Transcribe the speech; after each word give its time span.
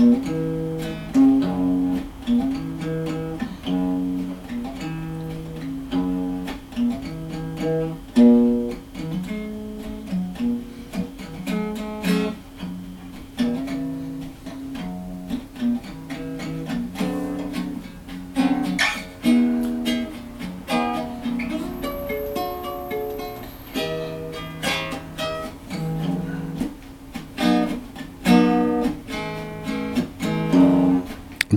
Mm-hmm. 0.00 0.39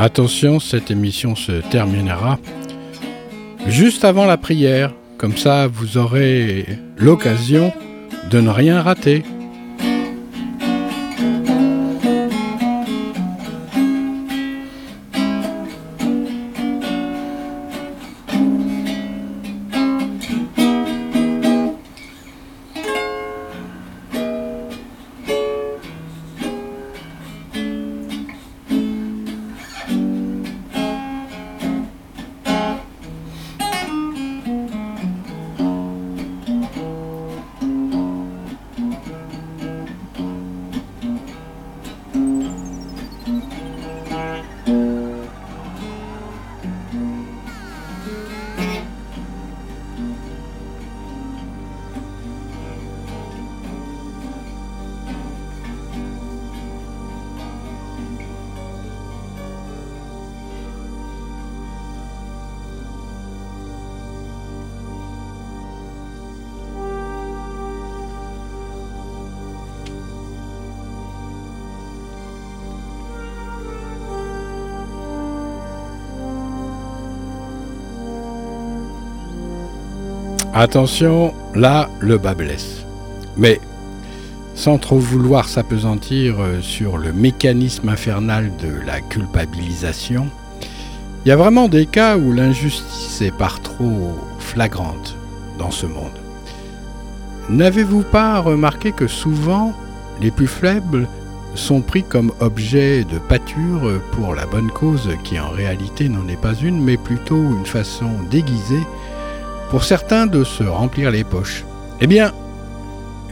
Attention, 0.00 0.60
cette 0.60 0.92
émission 0.92 1.34
se 1.34 1.50
terminera 1.70 2.38
juste 3.66 4.04
avant 4.04 4.26
la 4.26 4.36
prière. 4.36 4.94
Comme 5.16 5.36
ça, 5.36 5.66
vous 5.66 5.98
aurez 5.98 6.66
l'occasion 6.96 7.72
de 8.30 8.40
ne 8.40 8.48
rien 8.48 8.80
rater. 8.80 9.24
Attention, 80.60 81.34
là, 81.54 81.88
le 82.00 82.18
bas 82.18 82.34
blesse. 82.34 82.84
Mais, 83.36 83.60
sans 84.56 84.78
trop 84.78 84.98
vouloir 84.98 85.48
s'apesantir 85.48 86.40
euh, 86.40 86.60
sur 86.60 86.98
le 86.98 87.12
mécanisme 87.12 87.88
infernal 87.88 88.50
de 88.56 88.84
la 88.84 89.00
culpabilisation, 89.00 90.26
il 91.24 91.28
y 91.28 91.30
a 91.30 91.36
vraiment 91.36 91.68
des 91.68 91.86
cas 91.86 92.16
où 92.18 92.32
l'injustice 92.32 93.22
est 93.22 93.30
par 93.30 93.60
trop 93.62 94.16
flagrante 94.40 95.14
dans 95.60 95.70
ce 95.70 95.86
monde. 95.86 96.18
N'avez-vous 97.48 98.02
pas 98.02 98.40
remarqué 98.40 98.90
que 98.90 99.06
souvent, 99.06 99.72
les 100.20 100.32
plus 100.32 100.48
faibles 100.48 101.06
sont 101.54 101.82
pris 101.82 102.02
comme 102.02 102.32
objet 102.40 103.04
de 103.04 103.20
pâture 103.20 104.00
pour 104.10 104.34
la 104.34 104.46
bonne 104.46 104.72
cause 104.72 105.08
qui 105.22 105.38
en 105.38 105.50
réalité 105.50 106.08
n'en 106.08 106.26
est 106.26 106.40
pas 106.40 106.54
une, 106.54 106.82
mais 106.82 106.96
plutôt 106.96 107.36
une 107.36 107.66
façon 107.66 108.10
déguisée 108.28 108.82
pour 109.70 109.84
certains 109.84 110.26
de 110.26 110.44
se 110.44 110.64
remplir 110.64 111.10
les 111.10 111.24
poches. 111.24 111.64
Eh 112.00 112.06
bien, 112.06 112.32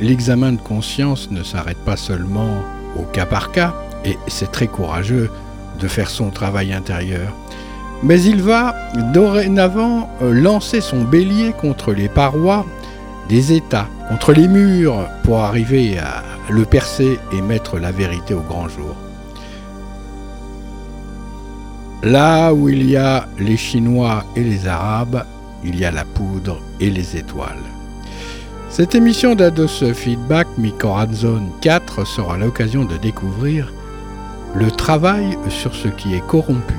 l'examen 0.00 0.52
de 0.52 0.60
conscience 0.60 1.30
ne 1.30 1.42
s'arrête 1.42 1.78
pas 1.78 1.96
seulement 1.96 2.62
au 2.98 3.02
cas 3.02 3.26
par 3.26 3.52
cas, 3.52 3.74
et 4.04 4.18
c'est 4.28 4.52
très 4.52 4.66
courageux 4.66 5.30
de 5.80 5.88
faire 5.88 6.10
son 6.10 6.30
travail 6.30 6.72
intérieur, 6.72 7.32
mais 8.02 8.22
il 8.22 8.42
va 8.42 8.74
dorénavant 9.12 10.10
euh, 10.22 10.32
lancer 10.32 10.80
son 10.80 11.02
bélier 11.02 11.52
contre 11.52 11.92
les 11.92 12.08
parois 12.08 12.66
des 13.28 13.52
États, 13.52 13.88
contre 14.08 14.32
les 14.32 14.48
murs, 14.48 15.08
pour 15.24 15.40
arriver 15.40 15.98
à 15.98 16.22
le 16.50 16.64
percer 16.64 17.18
et 17.32 17.40
mettre 17.40 17.78
la 17.78 17.90
vérité 17.92 18.34
au 18.34 18.40
grand 18.40 18.68
jour. 18.68 18.94
Là 22.02 22.52
où 22.52 22.68
il 22.68 22.88
y 22.88 22.96
a 22.96 23.26
les 23.38 23.56
Chinois 23.56 24.24
et 24.36 24.44
les 24.44 24.68
Arabes, 24.68 25.24
il 25.66 25.78
y 25.78 25.84
a 25.84 25.90
la 25.90 26.04
poudre 26.04 26.60
et 26.80 26.90
les 26.90 27.16
étoiles. 27.16 27.64
Cette 28.70 28.94
émission 28.94 29.34
d'Ados 29.34 29.82
Feedback 29.94 30.46
Zone 31.12 31.50
4 31.60 32.06
sera 32.06 32.38
l'occasion 32.38 32.84
de 32.84 32.96
découvrir 32.96 33.72
le 34.54 34.70
travail 34.70 35.36
sur 35.48 35.74
ce 35.74 35.88
qui 35.88 36.14
est 36.14 36.26
corrompu, 36.26 36.74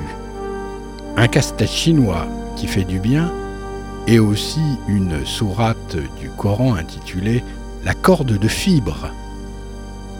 un 1.16 1.28
casse-tête 1.28 1.68
chinois 1.68 2.26
qui 2.56 2.66
fait 2.66 2.84
du 2.84 2.98
bien 2.98 3.32
et 4.06 4.18
aussi 4.18 4.62
une 4.88 5.24
sourate 5.26 5.96
du 6.18 6.30
Coran 6.30 6.74
intitulée 6.74 7.44
La 7.84 7.94
corde 7.94 8.38
de 8.38 8.48
fibre, 8.48 9.12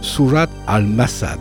Surat 0.03 0.49
al-Masad. 0.67 1.41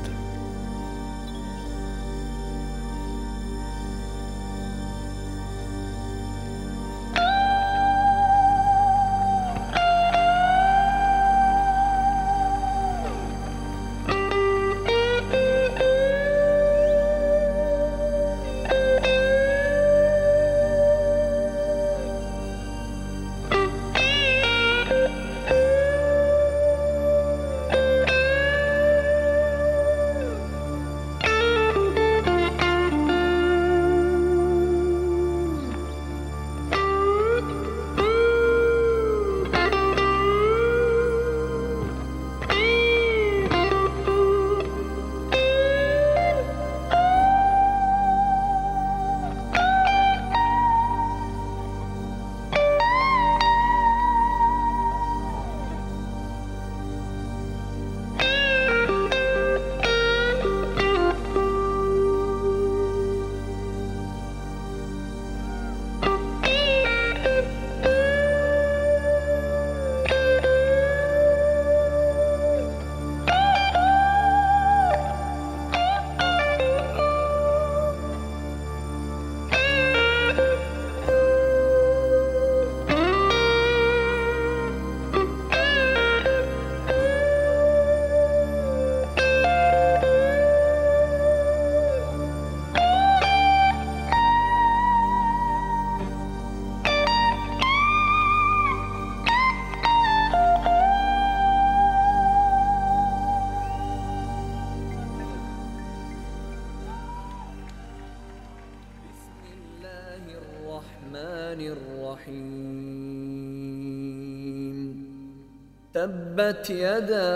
تبت 116.37 116.69
يدا 116.69 117.33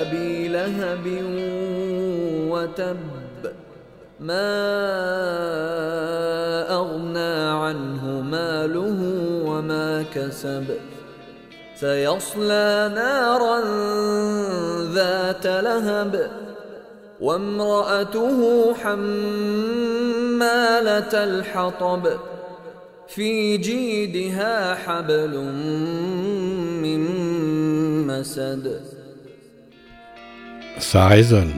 أبي 0.00 0.48
لهب 0.48 1.06
وتب 2.50 2.96
ما 4.20 4.50
أغنى 6.70 7.34
عنه 7.64 8.20
ماله 8.20 9.00
وما 9.44 10.04
كسب. 10.14 10.64
سيصلى 11.76 12.92
نارا 12.94 13.60
ذات 14.94 15.46
لهب 15.46 16.30
وامرأته 17.20 18.74
حمالة 18.74 20.04
الحطب. 21.24 22.08
في 23.08 23.56
جيدها 23.56 24.74
حبل 24.74 25.34
المسد. 28.14 28.80
ساعزا 30.78 31.50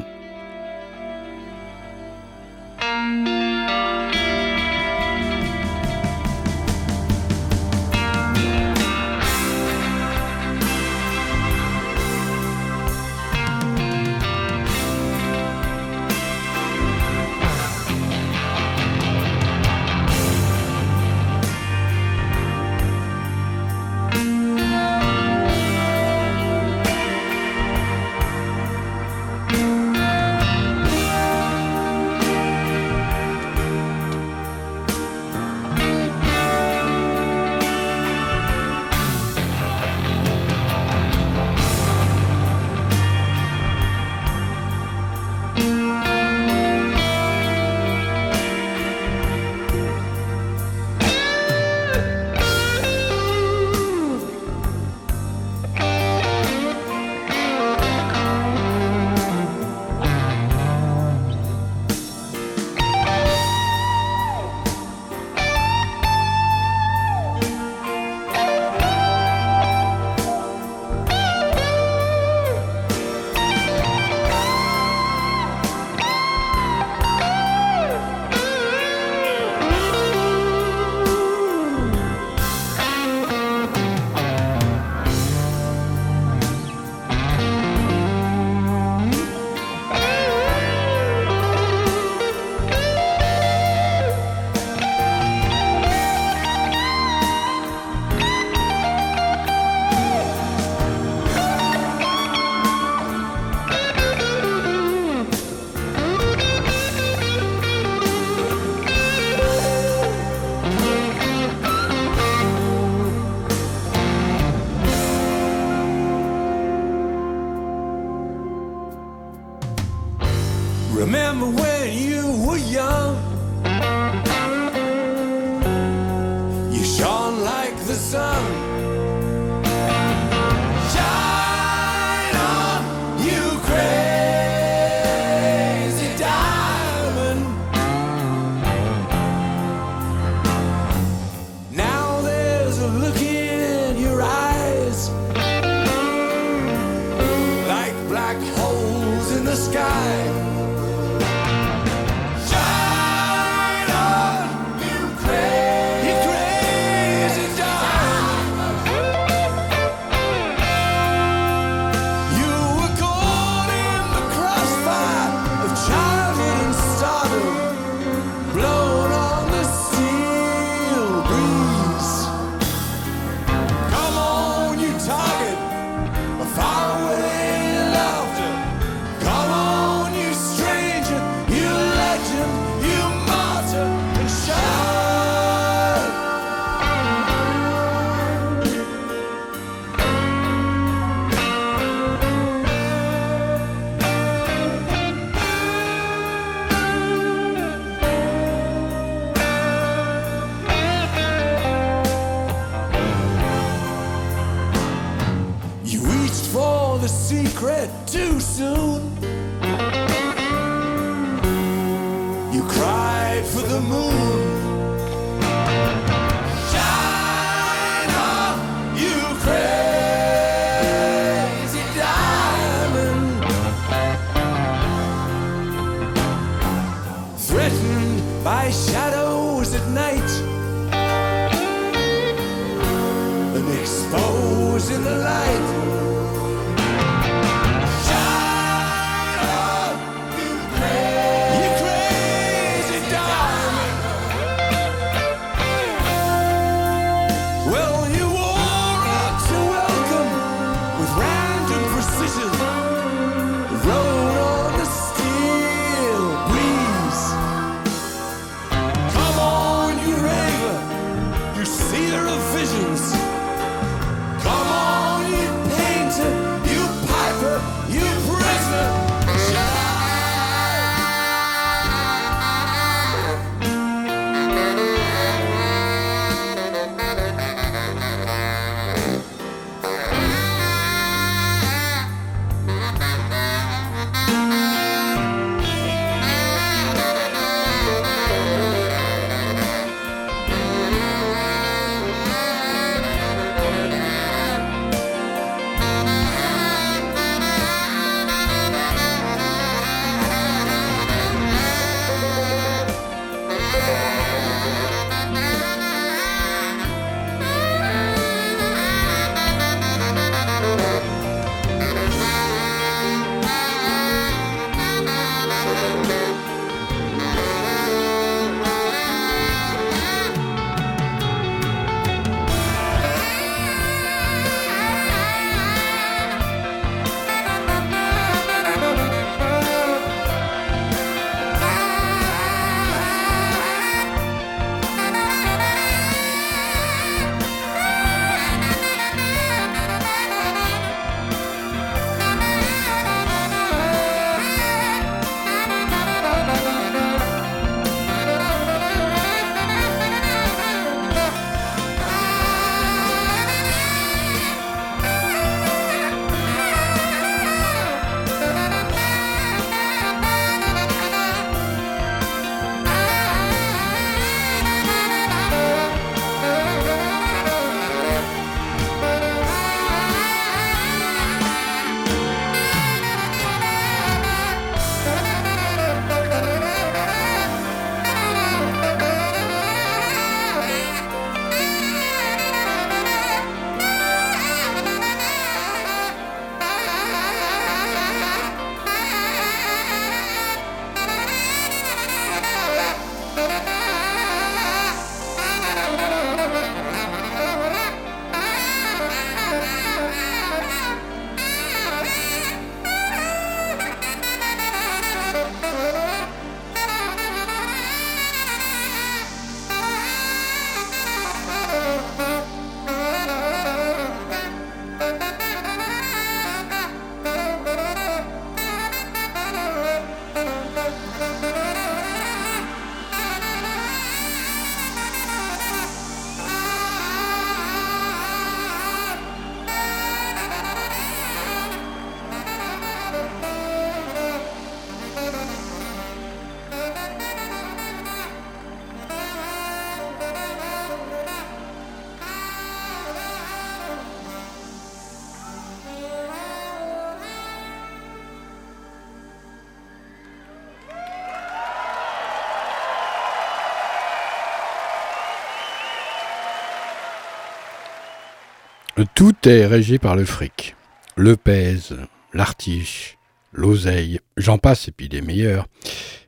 Tout 459.14 459.34
est 459.46 459.66
régi 459.66 459.98
par 459.98 460.16
le 460.16 460.24
fric. 460.24 460.74
Le 461.16 461.36
pèse, 461.36 461.94
l'artiche, 462.32 463.18
l'oseille, 463.52 464.20
j'en 464.38 464.56
passe 464.56 464.88
et 464.88 464.90
puis 464.90 465.10
des 465.10 465.20
meilleurs. 465.20 465.66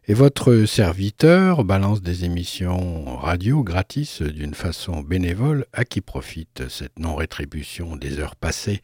Et 0.07 0.13
votre 0.13 0.67
serviteur 0.67 1.65
balance 1.65 2.03
des 2.03 2.27
émissions 2.27 3.17
radio 3.17 3.63
gratis 3.63 4.21
d'une 4.21 4.53
façon 4.53 5.01
bénévole 5.01 5.65
à 5.73 5.87
qui 5.87 6.03
profite 6.03 6.69
cette 6.69 6.99
non-rétribution 6.99 7.97
des 7.97 8.19
heures 8.19 8.37
passées 8.37 8.83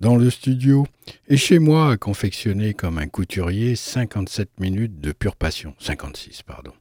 dans 0.00 0.16
le 0.16 0.30
studio 0.30 0.86
et 1.28 1.36
chez 1.36 1.58
moi 1.58 1.90
à 1.90 1.96
confectionner 1.98 2.72
comme 2.72 2.96
un 2.96 3.08
couturier 3.08 3.76
57 3.76 4.58
minutes 4.58 5.02
de 5.02 5.12
pure 5.12 5.36
passion. 5.36 5.74
56, 5.80 6.42
pardon. 6.44 6.72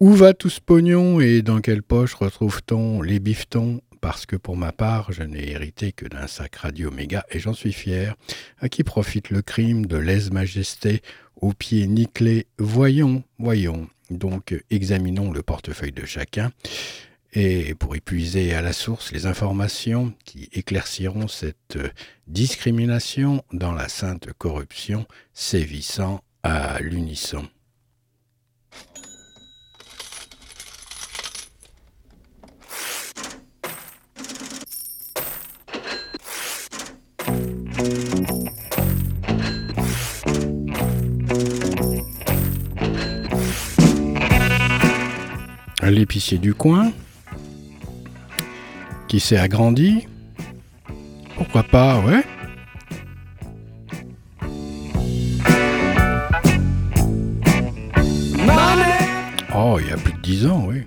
Où 0.00 0.14
va 0.14 0.32
tout 0.32 0.48
ce 0.48 0.62
pognon 0.62 1.20
et 1.20 1.42
dans 1.42 1.60
quelle 1.60 1.82
poche 1.82 2.14
retrouve-t-on 2.14 3.02
les 3.02 3.18
bifetons 3.18 3.82
parce 4.00 4.26
que 4.26 4.36
pour 4.36 4.56
ma 4.56 4.72
part, 4.72 5.12
je 5.12 5.22
n'ai 5.22 5.50
hérité 5.50 5.92
que 5.92 6.06
d'un 6.06 6.26
sac 6.26 6.56
radio 6.56 6.90
méga 6.90 7.24
et 7.30 7.38
j'en 7.38 7.54
suis 7.54 7.72
fier. 7.72 8.16
À 8.58 8.68
qui 8.68 8.84
profite 8.84 9.30
le 9.30 9.42
crime 9.42 9.86
de 9.86 9.96
lèse-majesté 9.96 11.02
aux 11.36 11.52
pieds 11.52 11.86
nickelés 11.86 12.46
Voyons, 12.58 13.22
voyons. 13.38 13.88
Donc, 14.10 14.54
examinons 14.70 15.30
le 15.30 15.42
portefeuille 15.42 15.92
de 15.92 16.06
chacun 16.06 16.50
et 17.32 17.74
pour 17.74 17.94
épuiser 17.94 18.54
à 18.54 18.62
la 18.62 18.72
source 18.72 19.12
les 19.12 19.26
informations 19.26 20.14
qui 20.24 20.48
éclairciront 20.52 21.28
cette 21.28 21.78
discrimination 22.26 23.44
dans 23.52 23.72
la 23.72 23.88
sainte 23.88 24.32
corruption 24.38 25.06
sévissant 25.34 26.22
à 26.42 26.80
l'unisson. 26.80 27.46
L'épicier 45.90 46.38
du 46.38 46.54
coin, 46.54 46.92
qui 49.08 49.20
s'est 49.20 49.38
agrandi. 49.38 50.06
Pourquoi 51.36 51.62
pas, 51.62 52.00
ouais. 52.00 52.24
Oh, 59.54 59.78
il 59.80 59.88
y 59.88 59.92
a 59.92 59.96
plus 59.96 60.12
de 60.12 60.20
dix 60.22 60.46
ans, 60.46 60.66
oui. 60.68 60.82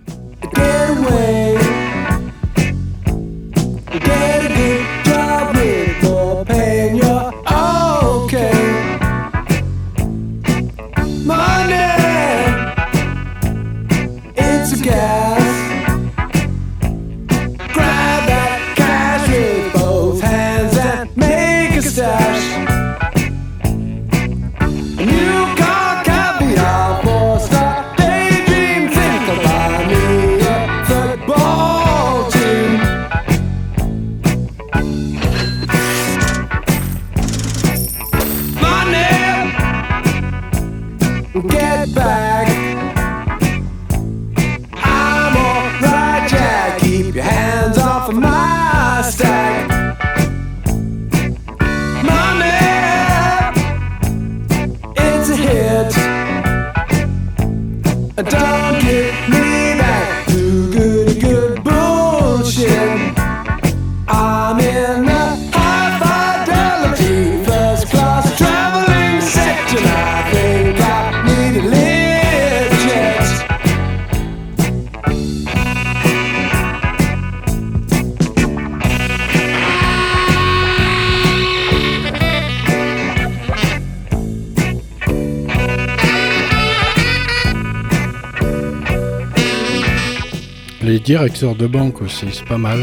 Directeur 91.21 91.53
de 91.53 91.67
banque 91.67 92.01
aussi, 92.01 92.25
c'est 92.31 92.45
pas 92.45 92.57
mal. 92.57 92.79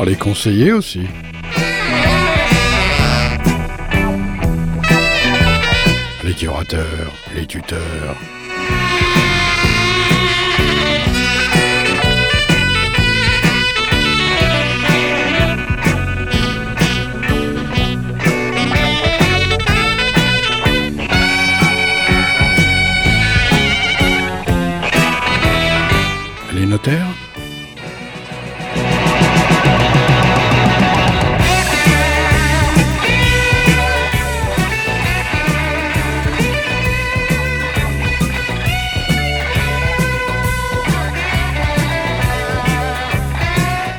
Oh, 0.00 0.04
les 0.04 0.16
conseillers 0.16 0.72
aussi. 0.72 1.02
Les 6.24 6.34
curateurs, 6.34 7.12
les 7.36 7.46
tuteurs. 7.46 8.16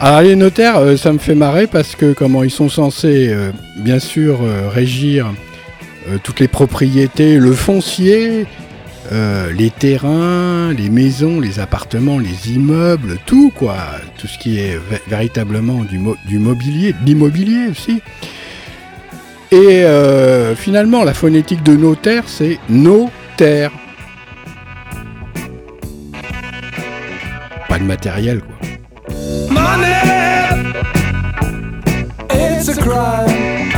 Alors 0.05 0.19
les 0.19 0.35
notaires, 0.35 0.79
euh, 0.79 0.97
ça 0.97 1.13
me 1.13 1.17
fait 1.17 1.33
marrer 1.33 1.65
parce 1.65 1.95
que 1.95 2.11
comment 2.11 2.43
ils 2.43 2.51
sont 2.51 2.67
censés, 2.67 3.29
euh, 3.29 3.53
bien 3.77 3.99
sûr, 3.99 4.41
euh, 4.43 4.67
régir 4.67 5.33
toutes 6.23 6.41
les 6.41 6.49
propriétés, 6.49 7.37
le 7.37 7.53
foncier, 7.53 8.45
les 9.09 9.69
terrains, 9.69 10.73
les 10.73 10.89
maisons, 10.89 11.39
les 11.39 11.61
appartements, 11.61 12.19
les 12.19 12.51
immeubles, 12.51 13.19
tout 13.25 13.53
quoi, 13.55 13.77
tout 14.17 14.27
ce 14.27 14.37
qui 14.37 14.59
est 14.59 14.77
véritablement 15.07 15.85
du, 15.85 15.97
du 16.27 16.39
mobilier, 16.39 16.91
de 16.91 17.05
l'immobilier 17.05 17.69
aussi. 17.71 18.01
Et 19.51 19.85
finalement, 20.57 21.05
la 21.05 21.13
phonétique 21.13 21.63
de 21.63 21.77
notaire, 21.77 22.25
c'est 22.27 22.59
notaire. 22.67 23.71
Pas 27.69 27.79
de 27.79 27.85
matériel 27.85 28.41
quoi. 28.41 28.52
It's 32.29 32.67
a 32.67 32.81
crime. 32.81 33.71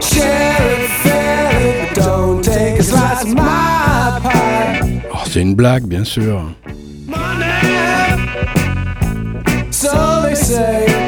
Share 0.00 0.56
it, 0.60 0.90
fair 1.02 1.94
don't 1.94 2.42
take 2.44 2.78
a 2.78 2.82
slice 2.82 3.22
of 3.24 3.34
my 3.34 4.20
pie. 4.22 5.02
Oh, 5.12 5.22
c'est 5.26 5.42
une 5.42 5.54
blague, 5.54 5.86
bien 5.86 6.04
sûr. 6.04 6.42
Money, 7.06 8.22
so 9.70 10.22
they 10.22 10.34
say. 10.34 11.07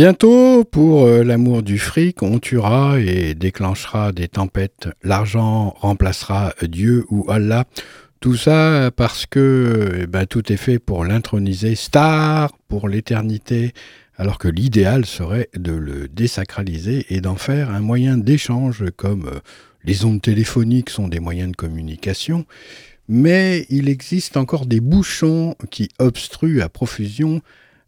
Bientôt, 0.00 0.62
pour 0.62 1.06
euh, 1.06 1.24
l'amour 1.24 1.64
du 1.64 1.76
fric, 1.76 2.22
on 2.22 2.38
tuera 2.38 3.00
et 3.00 3.34
déclenchera 3.34 4.12
des 4.12 4.28
tempêtes. 4.28 4.88
L'argent 5.02 5.74
remplacera 5.76 6.54
Dieu 6.62 7.04
ou 7.10 7.28
Allah. 7.28 7.64
Tout 8.20 8.36
ça 8.36 8.92
parce 8.94 9.26
que 9.26 9.98
eh 10.02 10.06
ben, 10.06 10.24
tout 10.24 10.52
est 10.52 10.56
fait 10.56 10.78
pour 10.78 11.04
l'introniser 11.04 11.74
star 11.74 12.52
pour 12.68 12.88
l'éternité, 12.88 13.72
alors 14.16 14.38
que 14.38 14.46
l'idéal 14.46 15.04
serait 15.04 15.48
de 15.56 15.72
le 15.72 16.06
désacraliser 16.06 17.04
et 17.10 17.20
d'en 17.20 17.34
faire 17.34 17.70
un 17.70 17.80
moyen 17.80 18.18
d'échange 18.18 18.84
comme 18.96 19.26
euh, 19.26 19.40
les 19.82 20.04
ondes 20.04 20.22
téléphoniques 20.22 20.90
sont 20.90 21.08
des 21.08 21.18
moyens 21.18 21.50
de 21.50 21.56
communication. 21.56 22.46
Mais 23.08 23.66
il 23.68 23.88
existe 23.88 24.36
encore 24.36 24.66
des 24.66 24.78
bouchons 24.78 25.56
qui 25.72 25.88
obstruent 25.98 26.62
à 26.62 26.68
profusion 26.68 27.42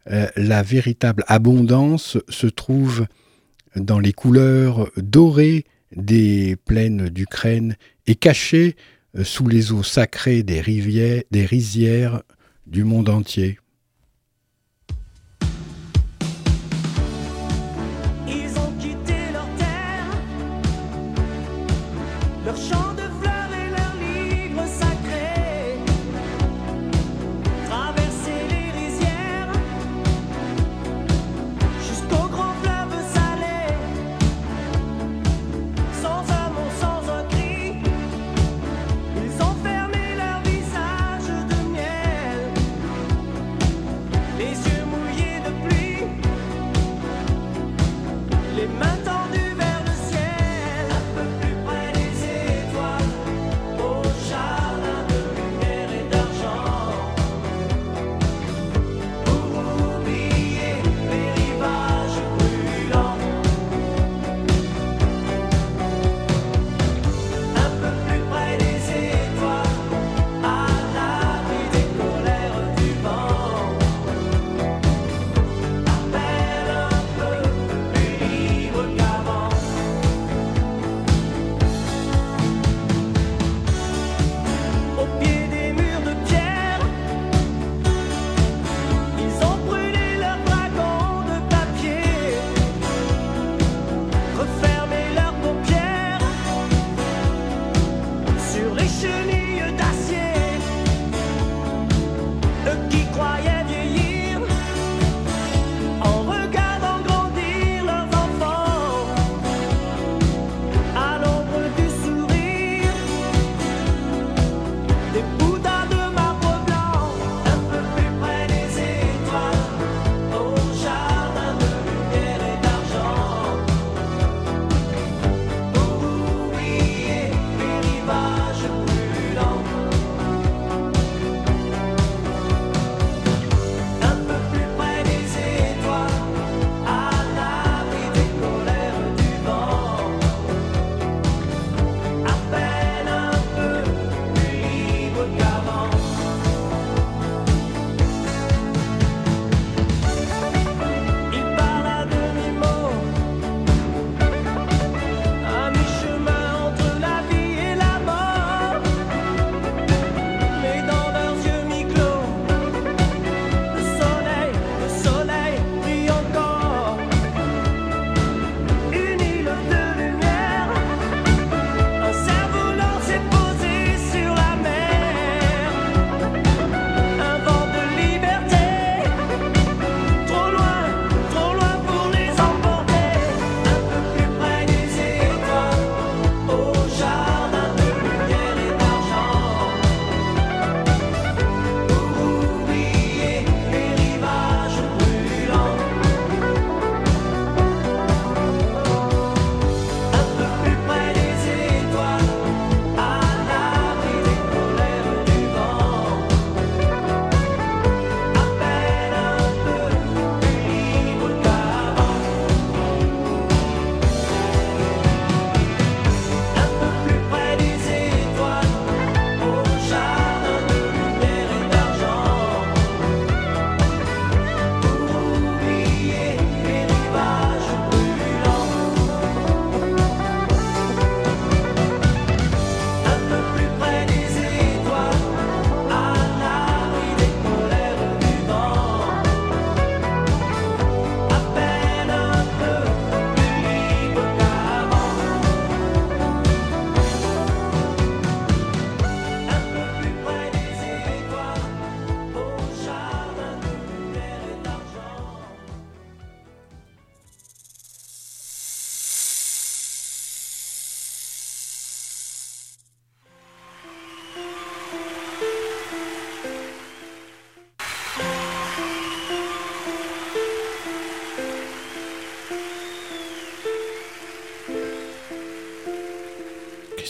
euh, 0.09 0.27
la 0.35 0.63
véritable 0.63 1.23
abondance 1.27 2.17
se 2.27 2.47
trouve 2.47 3.05
dans 3.75 3.99
les 3.99 4.13
couleurs 4.13 4.89
dorées 4.97 5.65
des 5.95 6.55
plaines 6.55 7.09
d'Ukraine 7.09 7.75
et 8.07 8.15
cachée 8.15 8.75
euh, 9.17 9.23
sous 9.23 9.47
les 9.47 9.71
eaux 9.71 9.83
sacrées 9.83 10.43
des 10.43 10.61
rivières, 10.61 11.23
des 11.31 11.45
rizières 11.45 12.23
du 12.65 12.83
monde 12.83 13.09
entier. 13.09 13.57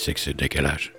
C'est 0.02 0.16
que 0.16 0.20
ce 0.20 0.32
décalage 0.32 0.94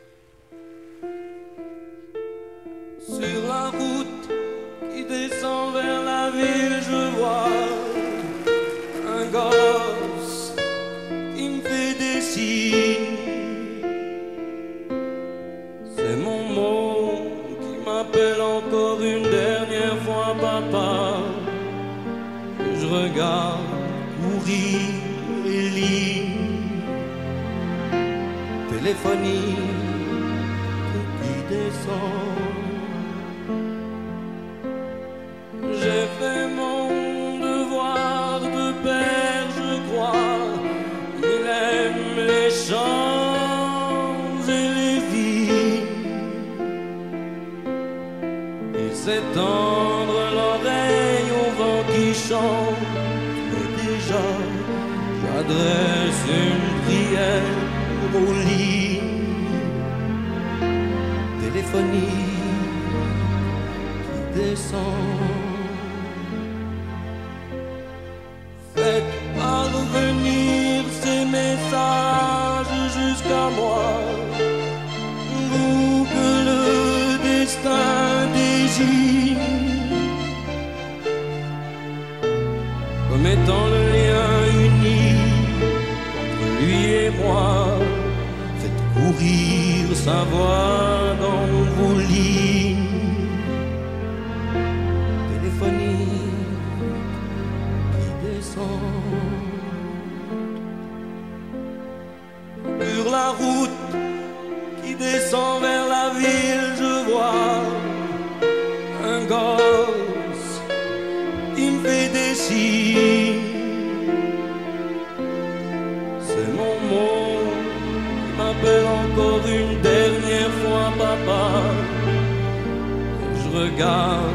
Et 123.82 124.31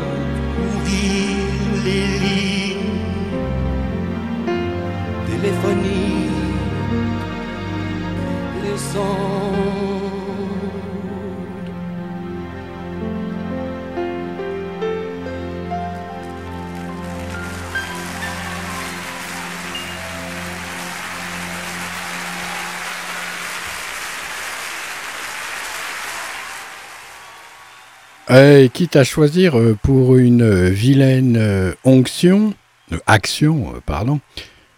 Eh, 28.40 28.70
quitte 28.72 28.96
à 28.96 29.04
choisir 29.04 29.58
euh, 29.58 29.76
pour 29.82 30.16
une 30.16 30.44
euh, 30.44 30.70
vilaine 30.70 31.38
euh, 31.38 31.74
onction, 31.84 32.54
euh, 32.92 33.00
action, 33.08 33.74
euh, 33.74 33.80
pardon, 33.84 34.20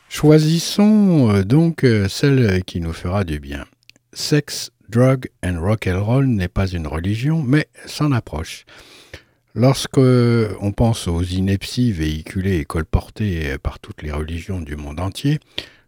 choisissons 0.08 1.30
euh, 1.30 1.44
donc 1.44 1.84
euh, 1.84 2.08
celle 2.08 2.64
qui 2.64 2.80
nous 2.80 2.94
fera 2.94 3.26
du 3.26 3.42
bien. 3.42 3.66
Sex, 4.14 4.72
drug 4.88 5.28
and 5.44 5.60
rock 5.60 5.88
and 5.88 6.02
roll 6.02 6.28
n'est 6.28 6.48
pas 6.48 6.68
une 6.68 6.88
religion, 6.88 7.44
mais 7.44 7.68
s'en 7.86 8.14
approche. 8.14 8.64
Lorsque 9.56 9.98
euh, 9.98 10.56
on 10.62 10.72
pense 10.72 11.10
aux 11.10 11.22
inepties 11.24 11.92
véhiculées 11.92 12.60
et 12.60 12.66
colportées 12.66 13.52
euh, 13.52 13.58
par 13.58 13.80
toutes 13.80 14.04
les 14.04 14.12
religions 14.14 14.62
du 14.62 14.78
monde 14.78 15.02
entier, 15.02 15.38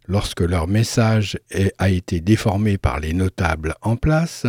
lorsque 0.06 0.42
leur 0.42 0.68
message 0.68 1.38
a 1.78 1.88
été 1.88 2.20
déformé 2.20 2.76
par 2.76 3.00
les 3.00 3.14
notables 3.14 3.76
en 3.80 3.96
place, 3.96 4.44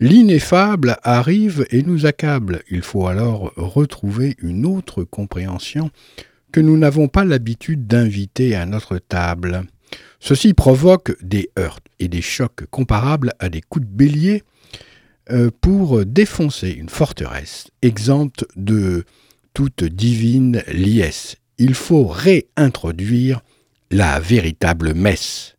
L'ineffable 0.00 0.96
arrive 1.02 1.66
et 1.70 1.82
nous 1.82 2.04
accable. 2.04 2.62
Il 2.68 2.82
faut 2.82 3.06
alors 3.06 3.52
retrouver 3.56 4.36
une 4.38 4.66
autre 4.66 5.04
compréhension 5.04 5.90
que 6.50 6.60
nous 6.60 6.76
n'avons 6.76 7.08
pas 7.08 7.24
l'habitude 7.24 7.86
d'inviter 7.86 8.54
à 8.54 8.66
notre 8.66 8.98
table. 8.98 9.64
Ceci 10.20 10.52
provoque 10.54 11.16
des 11.22 11.50
heurts 11.58 11.80
et 12.00 12.08
des 12.08 12.22
chocs 12.22 12.66
comparables 12.70 13.32
à 13.38 13.48
des 13.48 13.60
coups 13.60 13.86
de 13.86 13.90
bélier 13.90 14.42
euh, 15.30 15.50
pour 15.60 16.04
défoncer 16.04 16.70
une 16.70 16.88
forteresse 16.88 17.68
exempte 17.80 18.44
de 18.56 19.04
toute 19.52 19.84
divine 19.84 20.62
liesse. 20.72 21.36
Il 21.58 21.74
faut 21.74 22.06
réintroduire 22.06 23.40
la 23.90 24.18
véritable 24.18 24.92
messe. 24.94 25.53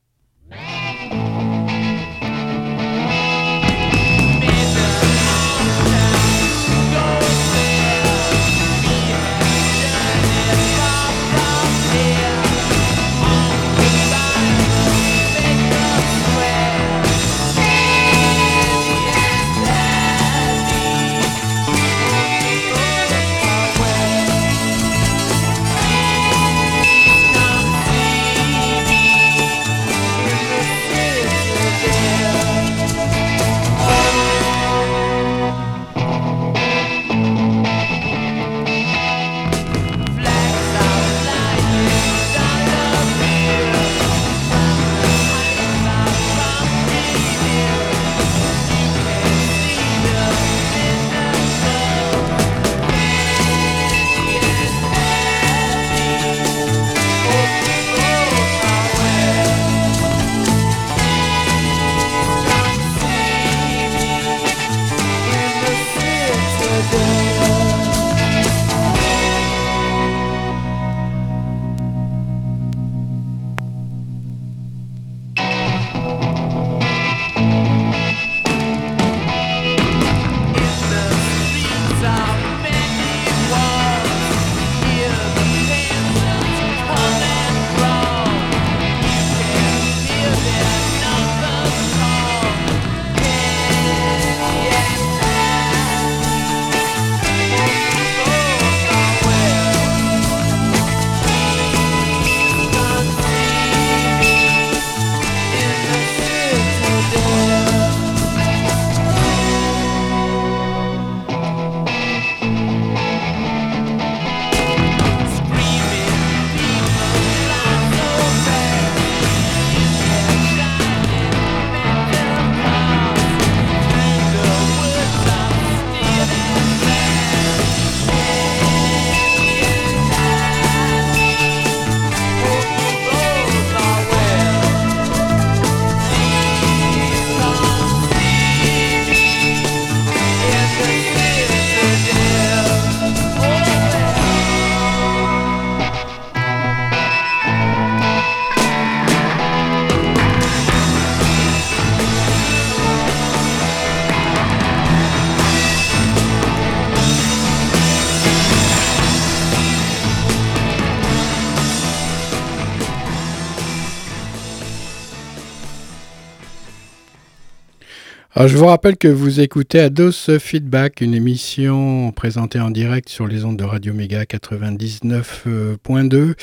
Alors, 168.37 168.49
je 168.49 168.57
vous 168.57 168.65
rappelle 168.65 168.97
que 168.97 169.07
vous 169.07 169.39
écoutez 169.39 169.79
Ados 169.79 170.37
Feedback, 170.39 170.99
une 170.99 171.13
émission 171.13 172.11
présentée 172.11 172.59
en 172.59 172.69
direct 172.69 173.07
sur 173.07 173.27
les 173.27 173.45
ondes 173.45 173.55
de 173.55 173.63
Radio 173.63 173.93
Méga 173.93 174.25
99.2. 174.25 176.33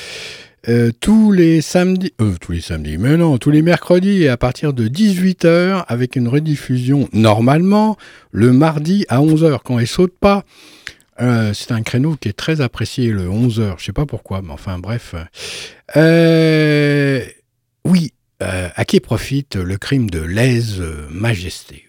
Euh, 0.69 0.91
tous 0.99 1.31
les 1.31 1.61
samedis, 1.61 2.11
euh, 2.19 2.33
tous 2.41 2.53
les 2.53 2.61
samedis, 2.61 2.97
mais 2.97 3.15
non, 3.15 3.37
tous 3.37 3.51
les 3.51 3.61
mercredis 3.61 4.27
à 4.27 4.37
partir 4.37 4.73
de 4.73 4.87
18h 4.87 5.85
avec 5.87 6.15
une 6.15 6.27
rediffusion 6.27 7.07
normalement 7.13 7.95
le 8.31 8.53
mardi 8.53 9.05
à 9.07 9.19
11h 9.19 9.59
quand 9.63 9.77
elle 9.77 9.85
saute 9.85 10.17
pas. 10.19 10.45
Euh, 11.21 11.53
c'est 11.53 11.73
un 11.73 11.83
créneau 11.83 12.15
qui 12.15 12.27
est 12.27 12.33
très 12.33 12.61
apprécié 12.61 13.09
le 13.09 13.29
11h, 13.29 13.75
je 13.77 13.85
sais 13.85 13.93
pas 13.93 14.07
pourquoi, 14.07 14.41
mais 14.41 14.53
enfin 14.53 14.79
bref. 14.79 15.13
Euh, 15.95 17.21
oui, 17.85 18.13
euh, 18.43 18.69
à 18.75 18.85
qui 18.85 18.99
profite 18.99 19.55
le 19.55 19.77
crime 19.77 20.09
de 20.09 20.19
lèse-majesté? 20.19 21.87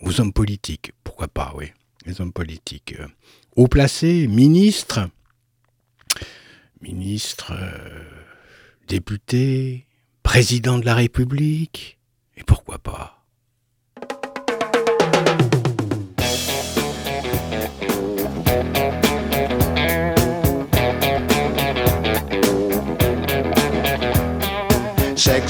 Aux 0.00 0.20
hommes 0.20 0.32
politiques, 0.32 0.92
pourquoi 1.02 1.28
pas, 1.28 1.52
oui, 1.56 1.72
les 2.04 2.20
hommes 2.20 2.32
politiques. 2.32 2.94
Haut 3.56 3.68
placés, 3.68 4.26
ministres, 4.26 5.08
ministres, 6.82 7.54
députés, 8.86 9.86
président 10.22 10.78
de 10.78 10.84
la 10.84 10.94
République, 10.94 11.98
et 12.36 12.44
pourquoi 12.44 12.78
pas 12.78 13.23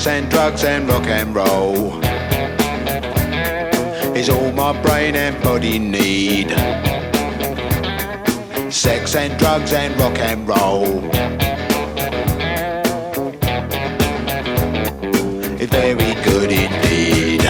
Sex 0.04 0.16
and 0.16 0.30
drugs 0.30 0.64
and 0.64 0.86
rock 0.86 1.06
and 1.06 1.34
roll 1.34 1.98
is 4.14 4.28
all 4.28 4.52
my 4.52 4.78
brain 4.82 5.16
and 5.16 5.42
body 5.42 5.78
need. 5.78 6.50
Sex 8.70 9.14
and 9.16 9.38
drugs 9.38 9.72
and 9.72 9.98
rock 9.98 10.18
and 10.18 10.46
roll. 10.46 11.00
Very 15.70 16.14
good 16.22 16.52
indeed. 16.52 17.40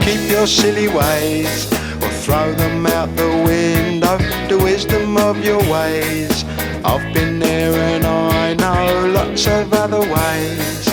Keep 0.00 0.30
your 0.30 0.46
silly 0.46 0.88
ways 0.88 1.70
or 2.02 2.08
throw 2.24 2.54
them 2.54 2.86
out 2.86 3.14
the 3.16 3.28
window. 3.44 4.16
The 4.48 4.56
wisdom 4.56 5.18
of 5.18 5.44
your 5.44 5.60
ways. 5.70 6.42
I've 6.86 7.12
been 7.12 7.38
there 7.38 7.74
and 7.74 8.06
I 8.06 8.54
know 8.54 9.12
lots 9.12 9.46
of 9.46 9.74
other 9.74 10.00
ways. 10.00 10.87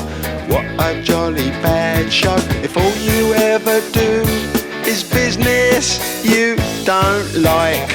What 0.56 0.64
a 0.80 1.02
jolly 1.02 1.50
bad 1.62 2.14
show 2.14 2.38
if 2.64 2.78
all 2.78 2.96
you 3.10 3.34
ever 3.34 3.82
do 3.92 4.22
is 4.90 5.04
business 5.04 6.00
you 6.24 6.56
don't 6.86 7.30
like. 7.36 7.92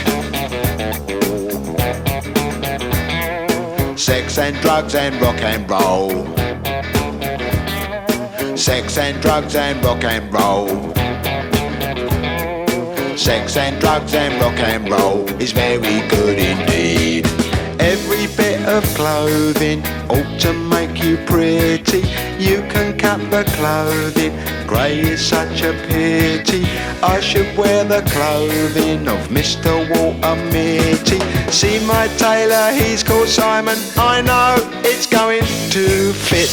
Sex 3.97 4.37
and 4.37 4.55
drugs 4.61 4.95
and 4.95 5.19
rock 5.23 5.41
and 5.41 5.71
roll. 5.71 6.27
Sex 8.59 8.99
and 8.99 9.23
drugs 9.23 9.55
and 9.55 9.83
rock 9.83 10.05
and 10.05 10.31
roll. 10.31 10.69
Sex 13.17 13.57
and 13.57 13.81
drugs 13.81 14.13
and 14.13 14.39
rock 14.39 14.59
and 14.59 14.87
roll 14.91 15.27
is 15.41 15.53
very 15.53 16.07
good 16.09 16.39
indeed. 16.39 17.27
Every 17.81 18.27
bit 18.37 18.61
of 18.69 18.85
clothing 18.95 19.83
ought 20.11 20.39
to 20.41 20.53
make 20.53 21.03
you 21.03 21.17
pretty. 21.25 22.20
You 22.41 22.63
can 22.71 22.97
cut 22.97 23.21
the 23.31 23.45
clothing, 23.57 24.33
grey 24.67 24.99
is 24.99 25.21
such 25.21 25.61
a 25.61 25.75
pity. 25.89 26.65
I 27.03 27.21
should 27.21 27.55
wear 27.55 27.85
the 27.85 28.01
clothing 28.13 29.07
of 29.09 29.29
Mr. 29.29 29.71
Walter 29.91 30.37
Mitty. 30.51 31.21
See 31.53 31.85
my 31.87 32.09
tailor, 32.17 32.73
he's 32.73 33.03
called 33.03 33.29
Simon. 33.29 33.77
I 33.99 34.23
know 34.23 34.57
it's 34.83 35.05
going 35.05 35.45
to 35.77 36.15
fit. 36.15 36.51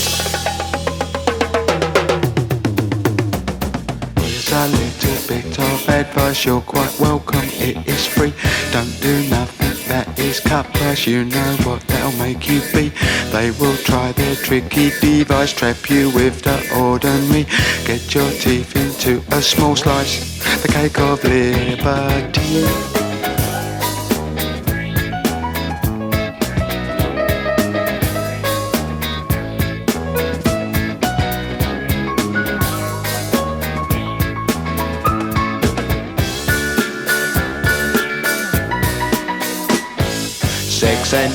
Here's 4.19 4.51
a 4.51 4.67
little 4.67 5.27
bit 5.29 5.57
of 5.57 5.87
advice, 5.87 6.43
you're 6.43 6.59
quite 6.59 6.99
welcome, 6.99 7.45
it 7.45 7.87
is 7.87 8.05
free. 8.05 8.33
Don't 8.73 8.93
do 8.99 9.29
nothing 9.29 9.66
that 9.97 10.19
is 10.19 10.39
cut 10.39 10.67
you 11.07 11.25
know 11.25 11.57
what 11.63 11.81
that'll 11.87 12.17
make 12.19 12.47
you 12.47 12.61
be. 12.71 12.89
They 13.31 13.49
will 13.59 13.75
try 13.77 14.11
their 14.11 14.35
tricky 14.35 14.91
device, 15.01 15.53
trap 15.53 15.89
you 15.89 16.11
with 16.11 16.41
the 16.43 16.57
ordinary. 16.75 17.45
Get 17.85 18.13
your 18.13 18.29
teeth 18.31 18.75
into 18.75 19.23
a 19.35 19.41
small 19.41 19.75
slice, 19.75 20.61
the 20.61 20.67
cake 20.67 20.99
of 20.99 21.23
liberty. 21.23 22.96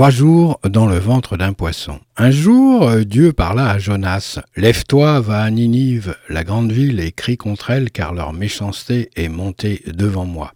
Trois 0.00 0.08
jours 0.08 0.58
dans 0.66 0.86
le 0.86 0.96
ventre 0.96 1.36
d'un 1.36 1.52
poisson. 1.52 2.00
Un 2.16 2.30
jour, 2.30 2.88
euh, 2.88 3.04
Dieu 3.04 3.34
parla 3.34 3.68
à 3.68 3.78
Jonas. 3.78 4.40
Lève-toi, 4.56 5.20
va 5.20 5.42
à 5.42 5.50
Ninive, 5.50 6.16
la 6.30 6.42
grande 6.42 6.72
ville, 6.72 7.00
et 7.00 7.12
crie 7.12 7.36
contre 7.36 7.68
elle, 7.68 7.90
car 7.90 8.14
leur 8.14 8.32
méchanceté 8.32 9.10
est 9.14 9.28
montée 9.28 9.82
devant 9.86 10.24
moi. 10.24 10.54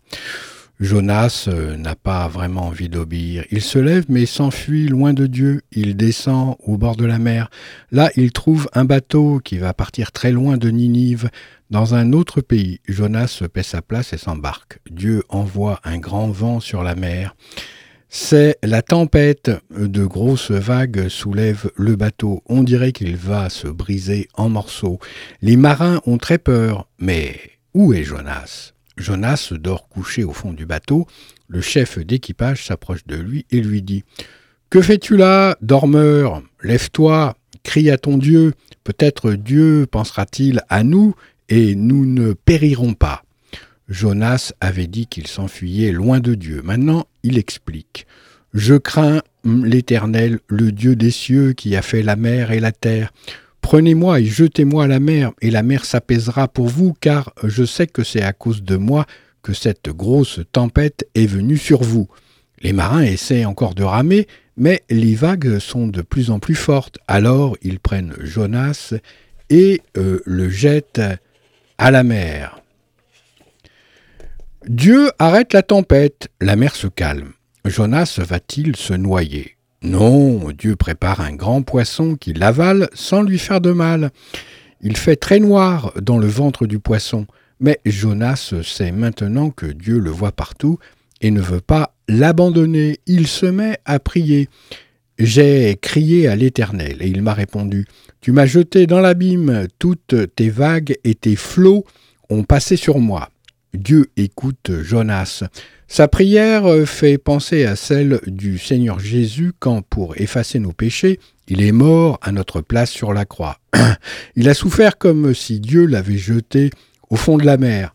Jonas 0.80 1.45
euh, 1.49 1.76
n'a 1.76 1.95
pas 1.95 2.26
vraiment 2.26 2.68
envie 2.68 2.88
d'obéir. 2.88 3.45
Il 3.51 3.61
se 3.61 3.78
lève 3.78 4.07
mais 4.09 4.24
s'enfuit 4.24 4.88
loin 4.88 5.12
de 5.12 5.26
Dieu. 5.26 5.61
Il 5.72 5.95
descend 5.95 6.57
au 6.61 6.78
bord 6.78 6.97
de 6.97 7.05
la 7.05 7.18
mer. 7.18 7.51
Là, 7.92 8.11
il 8.16 8.32
trouve 8.32 8.70
un 8.72 8.86
bateau 8.86 9.42
qui 9.45 9.59
va 9.59 9.74
partir 9.74 10.11
très 10.11 10.32
loin 10.32 10.57
de 10.57 10.70
Ninive, 10.70 11.28
dans 11.68 11.95
un 11.95 12.14
autre 12.14 12.40
pays. 12.40 12.80
Jonas 12.88 13.42
paie 13.53 13.62
sa 13.62 13.82
place 13.82 14.14
et 14.14 14.18
s'embarque. 14.18 14.78
Dieu 14.90 15.22
envoie 15.28 15.80
un 15.84 15.99
grand 15.99 16.28
vent 16.28 16.61
sur 16.61 16.82
la 16.82 16.95
mer. 16.95 17.36
C'est 18.17 18.59
la 18.62 18.81
tempête. 18.81 19.51
De 19.77 20.05
grosses 20.05 20.53
vagues 20.53 21.09
soulèvent 21.09 21.73
le 21.75 21.97
bateau. 21.97 22.45
On 22.47 22.62
dirait 22.62 22.93
qu'il 22.93 23.17
va 23.17 23.51
se 23.51 23.67
briser 23.67 24.29
en 24.35 24.49
morceaux. 24.49 25.01
Les 25.43 25.57
marins 25.57 26.01
ont 26.07 26.17
très 26.17 26.39
peur. 26.39 26.87
Mais 27.01 27.41
où 27.75 27.93
est 27.93 28.05
Jonas? 28.05 28.73
Jonas 28.97 29.53
dort 29.59 29.89
couché 29.89 30.23
au 30.23 30.33
fond 30.33 30.53
du 30.53 30.65
bateau. 30.65 31.09
Le 31.49 31.61
chef 31.61 31.99
d'équipage 31.99 32.65
s'approche 32.65 33.05
de 33.05 33.17
lui 33.17 33.47
et 33.51 33.61
lui 33.61 33.83
dit 33.83 34.05
Que 34.71 34.81
fais-tu 34.81 35.17
là, 35.17 35.59
dormeur? 35.61 36.41
Lève-toi, 36.62 37.37
crie 37.65 37.91
à 37.91 37.99
ton 37.99 38.17
Dieu. 38.17 38.55
Peut-être 38.85 39.33
Dieu 39.33 39.89
pensera-t-il 39.91 40.62
à 40.69 40.85
nous 40.85 41.17
et 41.49 41.75
nous 41.75 42.07
ne 42.07 42.33
périrons 42.33 42.95
pas. 42.95 43.24
Jonas 43.89 44.53
avait 44.61 44.87
dit 44.87 45.07
qu'il 45.07 45.26
s'enfuyait 45.26 45.93
loin 45.93 46.20
de 46.20 46.35
Dieu. 46.35 46.62
Maintenant, 46.62 47.07
il 47.22 47.39
explique. 47.39 48.07
Je 48.53 48.74
crains 48.74 49.22
l'Éternel, 49.45 50.39
le 50.49 50.72
Dieu 50.72 50.97
des 50.97 51.11
cieux 51.11 51.53
qui 51.53 51.76
a 51.76 51.82
fait 51.82 52.03
la 52.03 52.16
mer 52.16 52.53
et 52.53 52.61
la 52.61 52.72
terre. 52.72 53.12
Prenez-moi 53.61 54.20
et 54.20 54.26
jetez-moi 54.26 54.85
à 54.85 54.87
la 54.87 55.01
mer, 55.01 55.32
et 55.41 55.51
la 55.51 55.62
mer 55.62 55.85
s'apaisera 55.85 56.49
pour 56.49 56.68
vous, 56.68 56.95
car 57.01 57.32
je 57.43 57.64
sais 57.64 57.87
que 57.87 58.05
c'est 58.05 58.22
à 58.22 58.32
cause 58.32 58.62
de 58.62 58.76
moi 58.76 59.07
que 59.43 59.53
cette 59.53 59.89
grosse 59.89 60.41
tempête 60.53 61.09
est 61.14 61.26
venue 61.26 61.57
sur 61.57 61.82
vous. 61.82 62.09
Les 62.61 62.72
marins 62.72 63.03
essaient 63.03 63.45
encore 63.45 63.74
de 63.74 63.82
ramer, 63.82 64.26
mais 64.57 64.82
les 64.89 65.14
vagues 65.14 65.59
sont 65.59 65.87
de 65.87 66.03
plus 66.03 66.30
en 66.30 66.39
plus 66.39 66.55
fortes. 66.55 66.99
Alors 67.09 67.57
ils 67.62 67.80
prennent 67.80 68.14
Jonas 68.20 68.95
et 69.51 69.82
euh, 69.97 70.20
le 70.24 70.49
jettent 70.49 71.03
à 71.78 71.91
la 71.91 72.03
mer. 72.03 72.64
Dieu 74.69 75.11
arrête 75.19 75.53
la 75.53 75.62
tempête, 75.62 76.29
la 76.41 76.57
mer 76.57 76.75
se 76.75 76.87
calme. 76.87 77.33
Jonas 77.67 78.19
va-t-il 78.19 78.77
se 78.77 78.95
noyer? 78.95 79.57
Non, 79.83 80.51
Dieu 80.53 80.75
prépare 80.75 81.21
un 81.21 81.35
grand 81.35 81.61
poisson 81.61 82.17
qui 82.17 82.33
l'avale 82.33 82.89
sans 82.95 83.23
lui 83.23 83.39
faire 83.39 83.61
de 83.61 83.73
mal. 83.73 84.11
Il 84.81 84.97
fait 84.97 85.17
très 85.17 85.39
noir 85.39 85.93
dans 86.01 86.17
le 86.17 86.27
ventre 86.27 86.67
du 86.67 86.79
poisson, 86.79 87.27
mais 87.61 87.79
Jonas 87.85 88.55
sait 88.62 88.91
maintenant 88.91 89.51
que 89.51 89.67
Dieu 89.67 89.99
le 89.99 90.11
voit 90.11 90.33
partout 90.33 90.79
et 91.21 91.31
ne 91.31 91.43
veut 91.43 91.61
pas 91.61 91.95
l'abandonner. 92.09 93.01
Il 93.07 93.27
se 93.27 93.47
met 93.47 93.79
à 93.85 93.99
prier. 93.99 94.49
J'ai 95.19 95.77
crié 95.77 96.27
à 96.27 96.37
l'Éternel 96.37 97.03
et 97.03 97.09
il 97.09 97.21
m'a 97.21 97.35
répondu 97.35 97.85
Tu 98.23 98.33
m'as 98.33 98.47
jeté 98.47 98.87
dans 98.87 99.01
l'abîme, 99.01 99.69
toutes 99.79 100.15
tes 100.35 100.49
vagues 100.49 100.97
et 101.05 101.15
tes 101.15 101.37
flots 101.37 101.85
ont 102.31 102.45
passé 102.45 102.77
sur 102.77 102.99
moi. 102.99 103.29
Dieu 103.75 104.07
écoute 104.16 104.70
Jonas. 104.83 105.45
Sa 105.89 106.09
prière 106.09 106.64
fait 106.87 107.18
penser 107.18 107.64
à 107.64 107.77
celle 107.77 108.20
du 108.27 108.59
Seigneur 108.59 108.99
Jésus 108.99 109.53
quand, 109.59 109.83
pour 109.83 110.16
effacer 110.16 110.59
nos 110.59 110.72
péchés, 110.72 111.18
il 111.49 111.61
est 111.61 111.72
mort 111.72 112.18
à 112.22 112.33
notre 112.33 112.61
place 112.61 112.91
sur 112.91 113.12
la 113.12 113.25
croix. 113.25 113.59
Il 114.37 114.49
a 114.49 114.55
souffert 114.55 114.97
comme 114.97 115.35
si 115.35 115.61
Dieu 115.61 115.85
l'avait 115.85 116.16
jeté 116.16 116.70
au 117.11 117.16
fond 117.16 117.37
de 117.37 117.45
la 117.45 117.59
mer. 117.59 117.95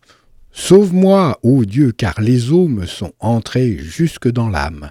Sauve-moi, 0.52 1.38
ô 1.42 1.64
Dieu, 1.64 1.92
car 1.92 2.20
les 2.20 2.52
eaux 2.52 2.68
me 2.68 2.86
sont 2.86 3.12
entrées 3.18 3.76
jusque 3.78 4.28
dans 4.30 4.48
l'âme. 4.48 4.90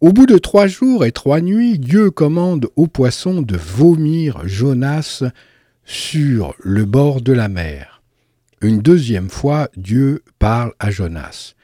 Au 0.00 0.12
bout 0.12 0.26
de 0.26 0.38
trois 0.38 0.66
jours 0.66 1.04
et 1.04 1.12
trois 1.12 1.40
nuits, 1.40 1.78
Dieu 1.78 2.10
commande 2.10 2.68
aux 2.76 2.86
poissons 2.86 3.40
de 3.40 3.56
vomir 3.56 4.46
Jonas 4.46 5.22
sur 5.84 6.54
le 6.58 6.84
bord 6.84 7.22
de 7.22 7.32
la 7.32 7.48
mer. 7.48 7.95
Une 8.62 8.78
deuxième 8.78 9.28
fois, 9.28 9.68
Dieu 9.76 10.22
parle 10.38 10.72
à 10.78 10.90
Jonas. 10.90 11.54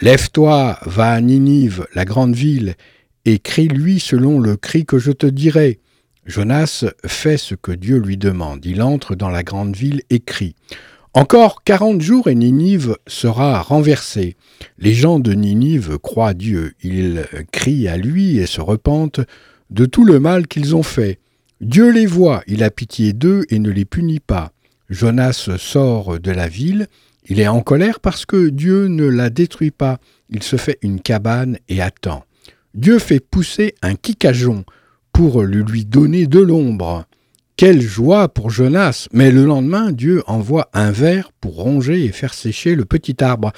Lève-toi, 0.00 0.78
va 0.86 1.10
à 1.10 1.20
Ninive, 1.20 1.86
la 1.94 2.04
grande 2.04 2.36
ville, 2.36 2.76
et 3.24 3.40
crie-lui 3.40 3.98
selon 3.98 4.38
le 4.38 4.56
cri 4.56 4.86
que 4.86 4.98
je 4.98 5.10
te 5.10 5.26
dirai. 5.26 5.80
Jonas 6.24 6.84
fait 7.04 7.36
ce 7.36 7.56
que 7.56 7.72
Dieu 7.72 7.98
lui 7.98 8.16
demande. 8.16 8.64
Il 8.64 8.82
entre 8.82 9.16
dans 9.16 9.28
la 9.28 9.42
grande 9.42 9.74
ville 9.74 10.02
et 10.10 10.20
crie. 10.20 10.54
Encore 11.14 11.64
quarante 11.64 12.00
jours 12.00 12.28
et 12.28 12.34
Ninive 12.34 12.96
sera 13.08 13.60
renversée. 13.62 14.36
Les 14.78 14.92
gens 14.92 15.18
de 15.18 15.32
Ninive 15.32 15.98
croient 15.98 16.34
Dieu. 16.34 16.74
Ils 16.82 17.24
crient 17.52 17.88
à 17.88 17.96
lui 17.96 18.38
et 18.38 18.46
se 18.46 18.60
repentent 18.60 19.20
de 19.70 19.86
tout 19.86 20.04
le 20.04 20.20
mal 20.20 20.46
qu'ils 20.46 20.76
ont 20.76 20.82
fait. 20.82 21.18
Dieu 21.60 21.90
les 21.90 22.06
voit, 22.06 22.42
il 22.46 22.62
a 22.62 22.70
pitié 22.70 23.14
d'eux 23.14 23.46
et 23.48 23.58
ne 23.58 23.70
les 23.70 23.86
punit 23.86 24.20
pas. 24.20 24.52
Jonas 24.88 25.50
sort 25.58 26.18
de 26.18 26.30
la 26.30 26.48
ville, 26.48 26.88
il 27.28 27.40
est 27.40 27.48
en 27.48 27.60
colère 27.60 28.00
parce 28.00 28.24
que 28.24 28.48
Dieu 28.48 28.86
ne 28.86 29.06
la 29.06 29.30
détruit 29.30 29.72
pas. 29.72 29.98
Il 30.30 30.42
se 30.42 30.56
fait 30.56 30.78
une 30.82 31.00
cabane 31.00 31.58
et 31.68 31.82
attend. 31.82 32.24
Dieu 32.74 32.98
fait 32.98 33.20
pousser 33.20 33.74
un 33.82 33.94
quicajon 33.94 34.64
pour 35.12 35.42
lui 35.42 35.84
donner 35.84 36.26
de 36.26 36.38
l'ombre. 36.38 37.06
Quelle 37.56 37.80
joie 37.80 38.28
pour 38.28 38.50
Jonas 38.50 39.08
Mais 39.12 39.30
le 39.30 39.44
lendemain, 39.44 39.90
Dieu 39.90 40.22
envoie 40.26 40.68
un 40.74 40.90
ver 40.90 41.32
pour 41.40 41.54
ronger 41.56 42.04
et 42.04 42.12
faire 42.12 42.34
sécher 42.34 42.74
le 42.74 42.84
petit 42.84 43.24
arbre. 43.24 43.52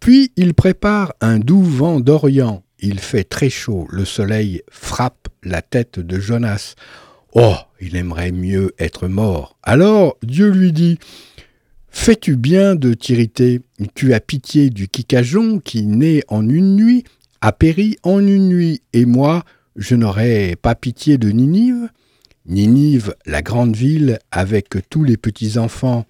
Puis 0.00 0.32
il 0.36 0.54
prépare 0.54 1.12
un 1.20 1.38
doux 1.38 1.62
vent 1.62 2.00
d'Orient. 2.00 2.62
Il 2.80 2.98
fait 2.98 3.24
très 3.24 3.50
chaud, 3.50 3.86
le 3.90 4.04
soleil 4.04 4.62
frappe 4.70 5.28
la 5.42 5.62
tête 5.62 6.00
de 6.00 6.18
Jonas. 6.18 6.74
Oh, 7.34 7.56
il 7.80 7.96
aimerait 7.96 8.32
mieux 8.32 8.72
être 8.78 9.08
mort. 9.08 9.58
Alors 9.62 10.16
Dieu 10.22 10.50
lui 10.50 10.72
dit 10.72 10.98
Fais-tu 11.88 12.36
bien 12.36 12.76
de 12.76 12.94
t'irriter? 12.94 13.60
Tu 13.94 14.14
as 14.14 14.20
pitié 14.20 14.70
du 14.70 14.88
quicajon 14.88 15.58
qui, 15.58 15.84
né 15.84 16.22
en 16.28 16.48
une 16.48 16.76
nuit, 16.76 17.04
a 17.40 17.52
péri 17.52 17.96
en 18.04 18.20
une 18.20 18.48
nuit, 18.48 18.82
et 18.92 19.04
moi, 19.04 19.44
je 19.76 19.94
n'aurais 19.96 20.56
pas 20.60 20.74
pitié 20.74 21.18
de 21.18 21.30
Ninive 21.30 21.88
Ninive, 22.46 23.14
la 23.24 23.42
grande 23.42 23.74
ville, 23.74 24.18
avec 24.30 24.74
tous 24.90 25.02
les 25.02 25.16
petits-enfants 25.16 26.04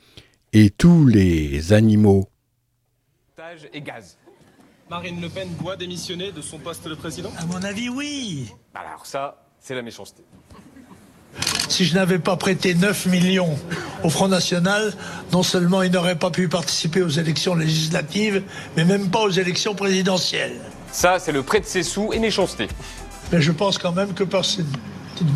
et 0.52 0.70
tous 0.70 1.06
les 1.06 1.72
animaux. 1.72 2.28
et 3.72 3.80
gaz. 3.80 4.18
Marine 4.90 5.20
Le 5.20 5.28
Pen 5.28 5.48
doit 5.60 5.76
démissionner 5.76 6.32
de 6.32 6.40
son 6.40 6.58
poste 6.58 6.88
de 6.88 6.94
président? 6.94 7.30
À 7.38 7.46
mon 7.46 7.62
avis, 7.62 7.88
oui. 7.88 8.50
Alors 8.74 9.06
ça, 9.06 9.46
c'est 9.60 9.74
la 9.74 9.82
méchanceté. 9.82 10.22
Si 11.68 11.84
je 11.84 11.94
n'avais 11.94 12.18
pas 12.18 12.36
prêté 12.36 12.74
9 12.74 13.06
millions 13.06 13.58
au 14.02 14.10
Front 14.10 14.28
National, 14.28 14.92
non 15.32 15.42
seulement 15.42 15.82
il 15.82 15.90
n'aurait 15.90 16.18
pas 16.18 16.30
pu 16.30 16.48
participer 16.48 17.02
aux 17.02 17.08
élections 17.08 17.54
législatives, 17.54 18.42
mais 18.76 18.84
même 18.84 19.10
pas 19.10 19.20
aux 19.20 19.30
élections 19.30 19.74
présidentielles. 19.74 20.60
Ça, 20.92 21.18
c'est 21.18 21.32
le 21.32 21.42
prêt 21.42 21.60
de 21.60 21.64
ses 21.66 21.82
sous 21.82 22.12
et 22.12 22.18
méchanceté. 22.18 22.68
Mais 23.32 23.40
je 23.40 23.50
pense 23.50 23.78
quand 23.78 23.92
même 23.92 24.14
que 24.14 24.24
par 24.24 24.44
cette 24.44 24.66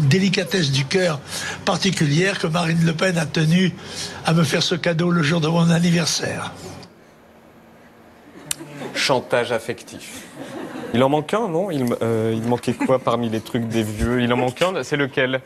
délicatesse 0.08 0.70
du 0.70 0.84
cœur 0.84 1.20
particulière 1.64 2.38
que 2.38 2.46
Marine 2.46 2.84
Le 2.84 2.92
Pen 2.92 3.16
a 3.18 3.26
tenu 3.26 3.74
à 4.26 4.32
me 4.32 4.44
faire 4.44 4.62
ce 4.62 4.74
cadeau 4.74 5.10
le 5.10 5.22
jour 5.22 5.40
de 5.40 5.48
mon 5.48 5.70
anniversaire. 5.70 6.52
Chantage 8.94 9.52
affectif. 9.52 10.22
Il 10.94 11.02
en 11.02 11.08
manque 11.08 11.32
un, 11.34 11.48
non? 11.48 11.70
Il, 11.70 11.84
euh, 12.02 12.32
il 12.34 12.42
manquait 12.42 12.72
quoi 12.72 12.98
parmi 12.98 13.28
les 13.28 13.40
trucs 13.40 13.68
des 13.68 13.82
vieux? 13.82 14.22
Il 14.22 14.32
en 14.32 14.36
manque 14.36 14.60
un, 14.62 14.82
c'est 14.82 14.96
lequel? 14.96 15.40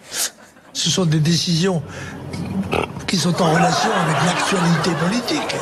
Ce 0.72 0.90
sont 0.90 1.04
des 1.04 1.20
décisions 1.20 1.82
qui 3.06 3.16
sont 3.16 3.40
en 3.42 3.52
relation 3.52 3.90
avec 4.04 4.16
l'actualité 4.26 4.90
politique. 5.04 5.56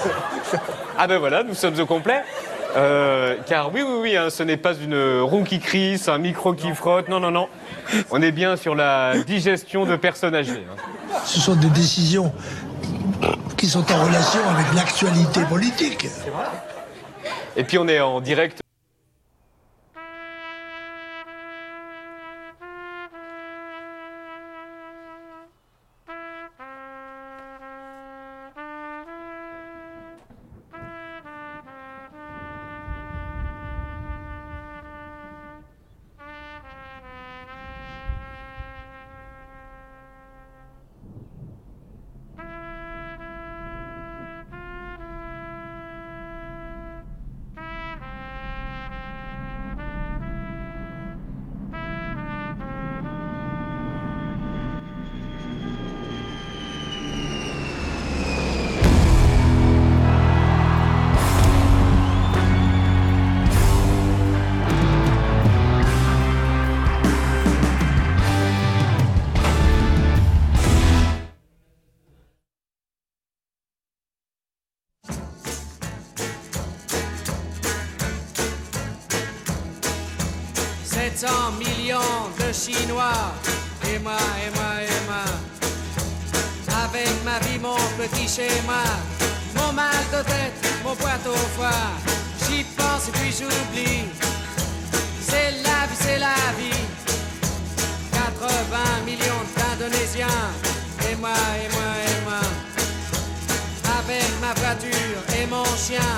Ah 0.97 1.07
ben 1.07 1.19
voilà, 1.19 1.43
nous 1.43 1.55
sommes 1.55 1.79
au 1.81 1.87
complet. 1.87 2.23
Euh, 2.77 3.37
car 3.47 3.75
oui, 3.75 3.83
oui, 3.83 3.99
oui, 4.01 4.17
hein, 4.17 4.31
ce 4.31 4.45
n'est 4.45 4.57
pas 4.57 4.75
une 4.75 5.21
roue 5.23 5.43
qui 5.43 5.59
crisse, 5.59 6.09
un 6.09 6.19
micro 6.19 6.55
qui 6.55 6.73
frotte, 6.73 7.09
non, 7.09 7.19
non, 7.19 7.33
non. 7.33 7.49
On 8.13 8.23
est 8.23 8.31
bien 8.31 8.57
sur 8.57 8.77
la 8.77 9.15
digestion 9.27 9.85
de 9.87 9.97
personnes 9.97 10.37
âgées. 10.37 10.65
hein. 10.71 10.77
Ce 11.25 11.41
sont 11.41 11.57
des 11.57 11.71
décisions 11.71 12.33
qui 13.57 13.67
sont 13.69 13.91
en 13.93 14.05
relation 14.05 14.41
avec 14.49 14.73
l'actualité 14.75 15.41
politique. 15.49 16.07
Et 17.57 17.65
puis 17.65 17.79
on 17.79 17.89
est 17.89 18.01
en 18.01 18.21
direct. 18.21 18.61
«700 81.17 81.53
millions 81.59 82.31
de 82.39 82.53
Chinois, 82.53 83.33
et 83.89 83.99
moi, 83.99 84.17
et 84.45 84.51
moi, 84.55 84.73
et 84.83 85.07
moi. 85.07 85.25
Avec 86.85 87.09
ma 87.25 87.39
vie, 87.41 87.59
mon 87.59 87.77
petit 87.99 88.29
schéma, 88.29 88.83
mon 89.57 89.73
mal 89.73 90.05
de 90.13 90.23
tête, 90.23 90.53
mon 90.85 90.95
poids 90.95 91.19
au 91.27 91.37
foie. 91.57 91.91
J'y 92.45 92.65
pense 92.77 93.09
et 93.09 93.13
puis 93.13 93.33
j'oublie. 93.33 94.05
C'est 95.21 95.53
la 95.63 95.87
vie, 95.87 95.99
c'est 96.01 96.19
la 96.19 96.35
vie. 96.59 96.85
80 98.13 98.79
millions 99.05 99.45
d'Indonésiens, 99.57 100.27
et 101.11 101.17
moi, 101.17 101.31
et 101.31 101.69
moi, 101.75 101.91
et 102.07 102.25
moi. 102.25 102.41
Avec 103.99 104.31
ma 104.41 104.55
voiture 104.55 105.23
et 105.41 105.47
mon 105.47 105.65
chien, 105.77 106.13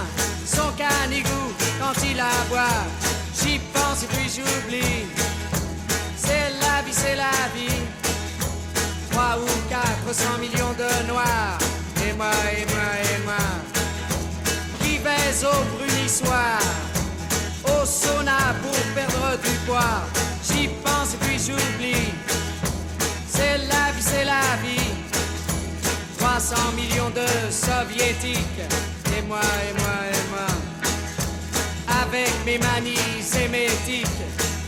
son 0.46 0.70
canigou 0.72 1.52
quand 1.80 2.00
il 2.04 2.20
aboie. 2.20 3.21
J'y 3.42 3.58
pense 3.74 4.04
et 4.04 4.06
puis 4.06 4.28
j'oublie. 4.28 5.06
C'est 6.16 6.50
la 6.60 6.82
vie, 6.82 6.92
c'est 6.92 7.16
la 7.16 7.48
vie. 7.54 7.82
3 9.10 9.38
ou 9.42 9.48
400 9.68 10.38
millions 10.40 10.74
de 10.78 11.06
noirs. 11.08 11.58
Et 12.06 12.12
moi, 12.12 12.30
et 12.56 12.64
moi, 12.72 12.90
et 13.10 13.24
moi. 13.24 13.44
Qui 14.80 14.98
baise 14.98 15.44
au 15.44 15.76
brunissoir. 15.76 16.60
Au 17.64 17.84
sauna 17.84 18.54
pour 18.62 18.78
perdre 18.94 19.38
du 19.42 19.54
poids. 19.66 20.02
J'y 20.48 20.68
pense 20.84 21.14
et 21.14 21.18
puis 21.18 21.38
j'oublie. 21.38 22.12
C'est 23.28 23.58
la 23.58 23.92
vie, 23.92 24.02
c'est 24.02 24.24
la 24.24 24.56
vie. 24.62 24.90
300 26.18 26.56
millions 26.76 27.10
de 27.10 27.26
soviétiques. 27.50 28.62
Et 29.16 29.22
moi, 29.22 29.40
et 29.40 29.72
moi, 29.80 29.94
et 30.06 30.10
moi. 30.10 30.11
Avec 32.12 32.44
mes 32.44 32.58
manies 32.58 32.98
et 33.42 33.48
mes 33.48 33.68
tics. 33.86 34.06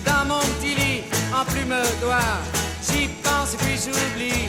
Dans 0.02 0.24
mon 0.24 0.40
petit 0.56 0.74
lit, 0.74 1.02
en 1.30 1.44
plume 1.44 1.74
d'oie. 2.00 2.40
J'y 2.88 3.08
pense 3.22 3.52
et 3.52 3.56
puis 3.58 3.76
j'oublie. 3.76 4.48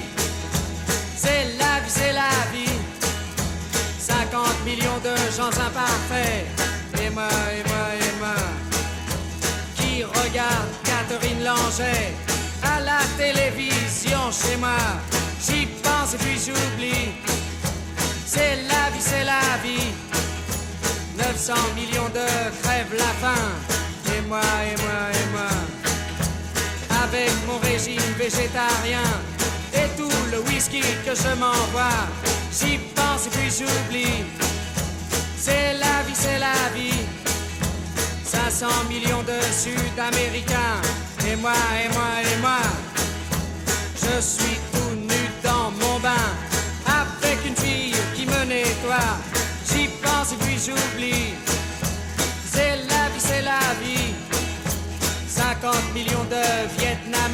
C'est 1.17 1.57
la 1.59 1.81
vie, 1.81 1.89
c'est 1.89 2.13
la 2.13 2.31
vie. 2.53 2.79
50 3.99 4.63
millions 4.63 4.99
de 5.03 5.13
gens 5.35 5.49
imparfaits. 5.49 6.45
Et 7.03 7.09
moi, 7.09 7.27
et 7.51 7.67
moi, 7.67 7.85
et 7.99 8.19
moi. 8.21 8.35
Qui 9.75 10.03
regarde 10.05 10.69
Catherine 10.85 11.43
Langer 11.43 12.13
à 12.63 12.79
la 12.79 12.99
télévision 13.17 14.31
chez 14.31 14.55
moi. 14.55 14.79
J'y 15.45 15.65
pense 15.83 16.13
et 16.13 16.17
puis 16.17 16.39
j'oublie. 16.39 17.11
C'est 18.25 18.55
la 18.69 18.89
vie, 18.89 19.01
c'est 19.01 19.25
la 19.25 19.57
vie. 19.61 20.14
900 21.34 21.53
millions 21.76 22.09
de 22.09 22.26
crèvent 22.61 22.97
la 22.97 23.11
faim. 23.21 23.45
Et 24.15 24.21
moi, 24.28 24.41
et 24.69 24.78
moi, 24.84 25.01
et 25.19 25.28
moi. 25.34 25.51
Avec 27.03 27.32
mon 27.47 27.57
régime 27.57 28.13
végétarien 28.17 29.09
et 29.73 29.89
tout 29.97 30.17
le 30.32 30.39
whisky 30.47 30.82
que 31.05 31.15
je 31.15 31.32
m'envoie. 31.39 32.05
J'y 32.51 32.78
pense 32.95 33.26
et 33.26 33.30
puis 33.32 33.49
j'oublie. 33.49 34.23
C'est 35.38 35.73
la 35.73 36.03
vie, 36.05 36.15
c'est 36.15 36.39
la 36.39 36.69
vie. 36.76 37.01
500 38.23 38.67
millions 38.88 39.23
de 39.23 39.39
Sud-Américains. 39.51 40.80
Et 41.28 41.36
moi, 41.38 41.57
et 41.84 41.89
moi, 41.89 42.11
et 42.21 42.41
moi. 42.41 42.61
Je 43.95 44.21
suis 44.21 44.57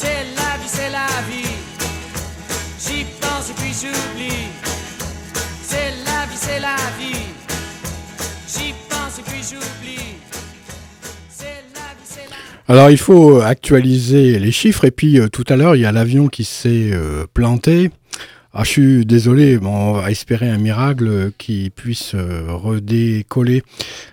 C'est 0.00 0.06
la 0.36 0.56
vie, 0.62 0.68
c'est 0.68 0.90
la 0.90 1.08
vie. 1.28 1.56
J'y 2.78 3.04
pense 3.20 3.50
et 3.50 3.54
puis 3.54 3.72
j'oublie. 3.72 4.46
C'est 5.60 5.90
la 6.06 6.24
vie, 6.26 6.36
c'est 6.36 6.60
la 6.60 6.76
vie. 7.00 7.26
J'y 8.46 8.74
pense 8.88 9.18
et 9.18 9.22
puis 9.22 9.42
j'oublie. 9.42 10.14
Alors 12.68 12.90
il 12.90 12.98
faut 12.98 13.40
actualiser 13.40 14.38
les 14.38 14.52
chiffres 14.52 14.84
et 14.84 14.92
puis 14.92 15.18
euh, 15.18 15.26
tout 15.26 15.44
à 15.48 15.56
l'heure 15.56 15.74
il 15.74 15.80
y 15.80 15.86
a 15.86 15.90
l'avion 15.90 16.28
qui 16.28 16.44
s'est 16.44 16.90
euh, 16.92 17.26
planté. 17.34 17.90
Ah, 18.60 18.64
je 18.64 18.70
suis 18.70 19.06
désolé, 19.06 19.56
bon, 19.56 19.70
on 19.70 19.92
va 19.92 20.10
espérer 20.10 20.50
un 20.50 20.58
miracle 20.58 21.30
qui 21.38 21.70
puisse 21.70 22.16
euh, 22.16 22.46
redécoller. 22.48 23.62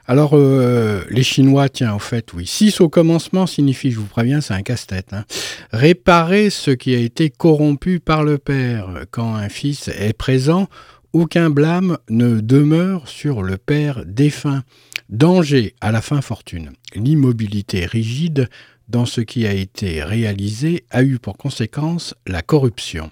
Alors 0.06 0.34
euh, 0.36 1.02
les 1.10 1.24
Chinois, 1.24 1.68
tiens 1.68 1.92
en 1.94 1.98
fait 1.98 2.32
oui, 2.32 2.46
6 2.46 2.80
au 2.80 2.88
commencement 2.88 3.48
signifie, 3.48 3.90
je 3.90 3.98
vous 3.98 4.06
préviens, 4.06 4.42
c'est 4.42 4.54
un 4.54 4.62
casse-tête. 4.62 5.14
hein. 5.14 5.26
Réparer 5.72 6.52
ce 6.52 6.70
qui 6.70 6.94
a 6.94 7.00
été 7.00 7.32
corrompu 7.32 8.00
par 8.00 8.24
le 8.24 8.38
père. 8.38 9.06
Quand 9.10 9.34
un 9.34 9.50
fils 9.50 9.88
est 9.88 10.14
présent, 10.14 10.68
aucun 11.12 11.50
blâme 11.50 11.98
ne 12.12 12.40
demeure 12.40 13.08
sur 13.08 13.42
le 13.42 13.58
père 13.58 14.04
défunt. 14.06 14.62
Danger 15.10 15.74
à 15.82 15.92
la 15.92 16.04
fin 16.04 16.22
fortune. 16.22 16.70
L'immobilité 16.94 17.88
rigide 17.88 18.48
dans 18.90 19.08
ce 19.08 19.22
qui 19.22 19.48
a 19.48 19.54
été 19.54 20.04
réalisé 20.04 20.84
a 20.92 21.02
eu 21.02 21.18
pour 21.18 21.36
conséquence 21.36 22.14
la 22.28 22.44
corruption. 22.44 23.10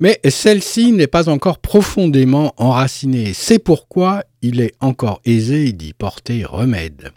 Mais 0.00 0.18
celle-ci 0.26 0.92
n'est 0.92 1.06
pas 1.06 1.28
encore 1.28 1.58
profondément 1.58 2.54
enracinée. 2.56 3.32
C'est 3.34 3.58
pourquoi 3.58 4.24
il 4.40 4.60
est 4.60 4.72
encore 4.80 5.20
aisé 5.26 5.72
d'y 5.72 5.92
porter 5.92 6.44
remède. 6.44 7.10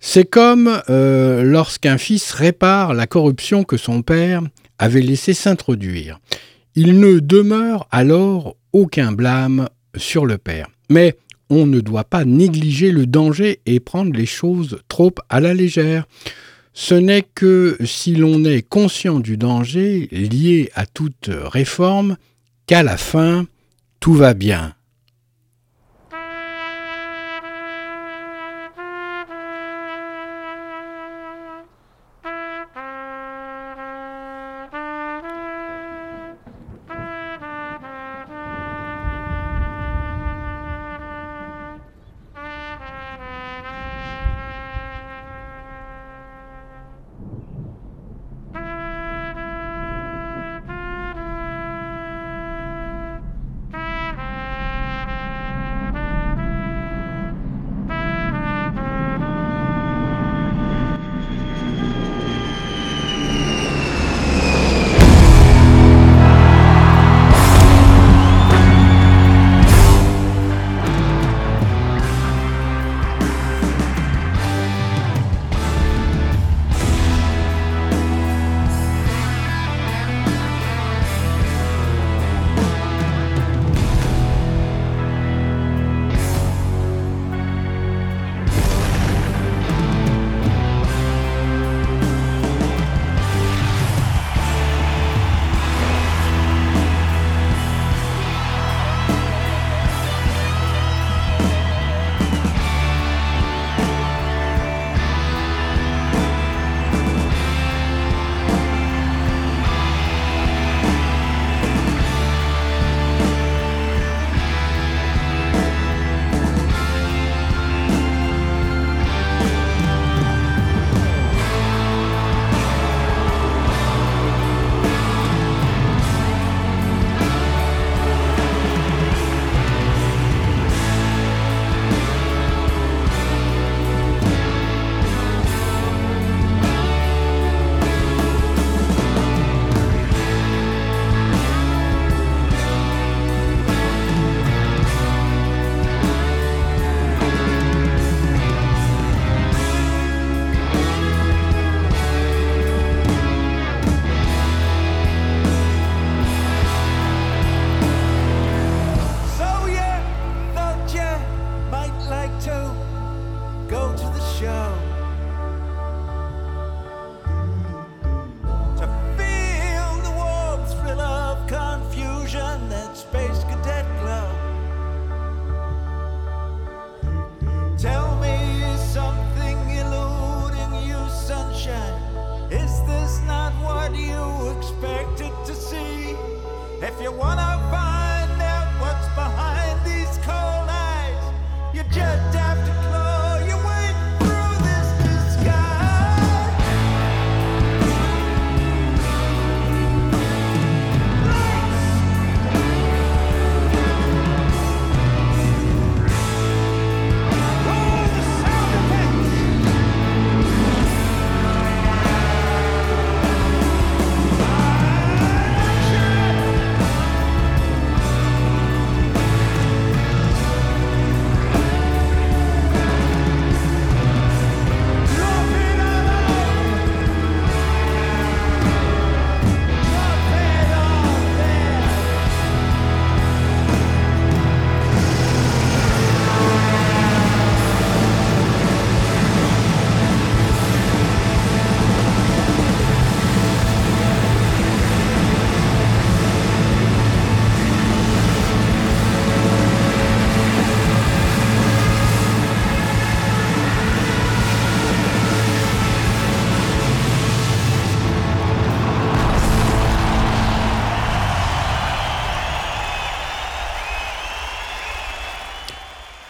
C'est 0.00 0.28
comme 0.28 0.80
euh, 0.90 1.42
lorsqu'un 1.44 1.96
fils 1.96 2.32
répare 2.32 2.92
la 2.92 3.06
corruption 3.06 3.62
que 3.62 3.76
son 3.76 4.02
père 4.02 4.42
avait 4.78 5.00
laissé 5.00 5.32
s'introduire. 5.32 6.18
Il 6.74 6.98
ne 6.98 7.20
demeure 7.20 7.86
alors 7.90 8.56
aucun 8.72 9.12
blâme 9.12 9.68
sur 9.96 10.26
le 10.26 10.38
père. 10.38 10.68
Mais 10.90 11.16
on 11.50 11.66
ne 11.66 11.80
doit 11.80 12.04
pas 12.04 12.24
négliger 12.24 12.90
le 12.90 13.06
danger 13.06 13.60
et 13.66 13.80
prendre 13.80 14.12
les 14.12 14.26
choses 14.26 14.78
trop 14.88 15.12
à 15.28 15.40
la 15.40 15.54
légère. 15.54 16.06
Ce 16.80 16.94
n'est 16.94 17.26
que 17.34 17.76
si 17.84 18.14
l'on 18.14 18.44
est 18.44 18.62
conscient 18.62 19.18
du 19.18 19.36
danger 19.36 20.06
lié 20.12 20.70
à 20.76 20.86
toute 20.86 21.28
réforme 21.28 22.16
qu'à 22.66 22.84
la 22.84 22.96
fin, 22.96 23.48
tout 23.98 24.14
va 24.14 24.32
bien. 24.32 24.76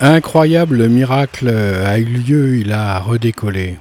incroyable 0.08 0.88
miracle 0.88 1.48
a 1.48 1.98
eu 1.98 2.04
lieu, 2.04 2.56
il 2.58 2.72
a 2.72 2.98
redécollé. 2.98 3.76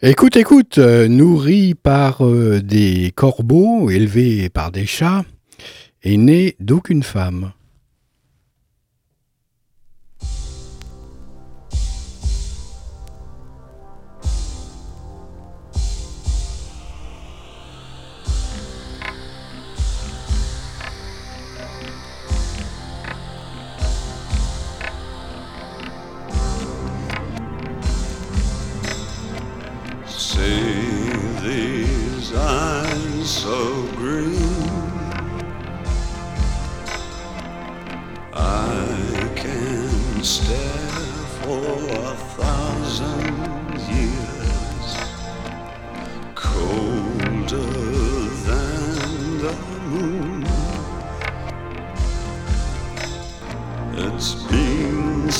Écoute, 0.00 0.36
écoute, 0.36 0.78
euh, 0.78 1.08
nourri 1.08 1.74
par 1.74 2.24
euh, 2.24 2.60
des 2.62 3.12
corbeaux, 3.16 3.90
élevé 3.90 4.48
par 4.48 4.70
des 4.70 4.86
chats, 4.86 5.24
et 6.04 6.16
né 6.16 6.54
d'aucune 6.60 7.02
femme. 7.02 7.50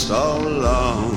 so 0.08 0.38
long. 0.38 1.14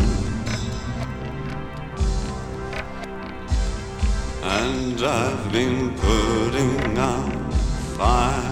And 4.43 5.01
I've 5.01 5.49
been 5.49 5.95
putting 5.95 6.97
out 6.97 7.53
fire 7.95 8.51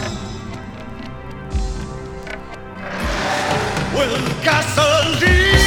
with 3.94 4.44
gasoline. 4.46 5.59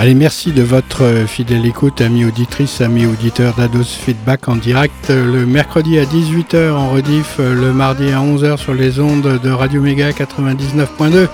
Allez, 0.00 0.14
merci 0.14 0.52
de 0.52 0.62
votre 0.62 1.02
euh, 1.02 1.26
fidèle 1.26 1.66
écoute, 1.66 2.00
amis 2.00 2.24
auditrices, 2.24 2.80
amis 2.80 3.04
auditeurs 3.04 3.54
d'Ados 3.54 3.82
Feedback 3.82 4.46
en 4.46 4.54
direct 4.54 5.10
euh, 5.10 5.24
le 5.24 5.44
mercredi 5.44 5.98
à 5.98 6.04
18h 6.04 6.70
en 6.70 6.90
rediff, 6.90 7.38
euh, 7.40 7.52
le 7.52 7.72
mardi 7.72 8.12
à 8.12 8.20
11h 8.20 8.58
sur 8.58 8.74
les 8.74 9.00
ondes 9.00 9.40
de 9.42 9.50
Radio 9.50 9.80
Méga 9.80 10.12
99.2. 10.12 11.26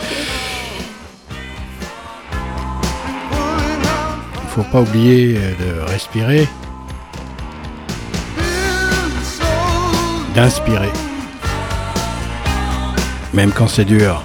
faut 4.48 4.62
pas 4.62 4.80
oublier 4.80 5.34
de 5.34 5.90
respirer, 5.90 6.48
d'inspirer, 10.34 10.92
même 13.34 13.52
quand 13.52 13.68
c'est 13.68 13.84
dur. 13.84 14.24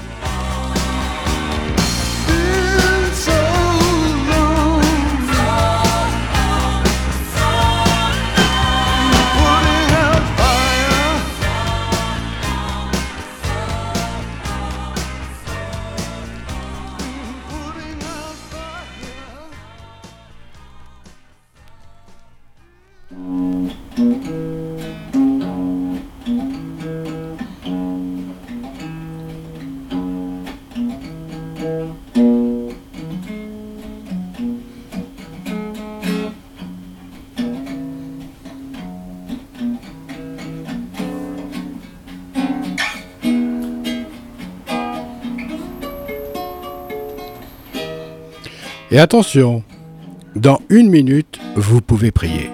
Attention, 49.00 49.64
dans 50.36 50.60
une 50.70 50.90
minute, 50.90 51.40
vous 51.56 51.80
pouvez 51.80 52.12
prier. 52.12 52.50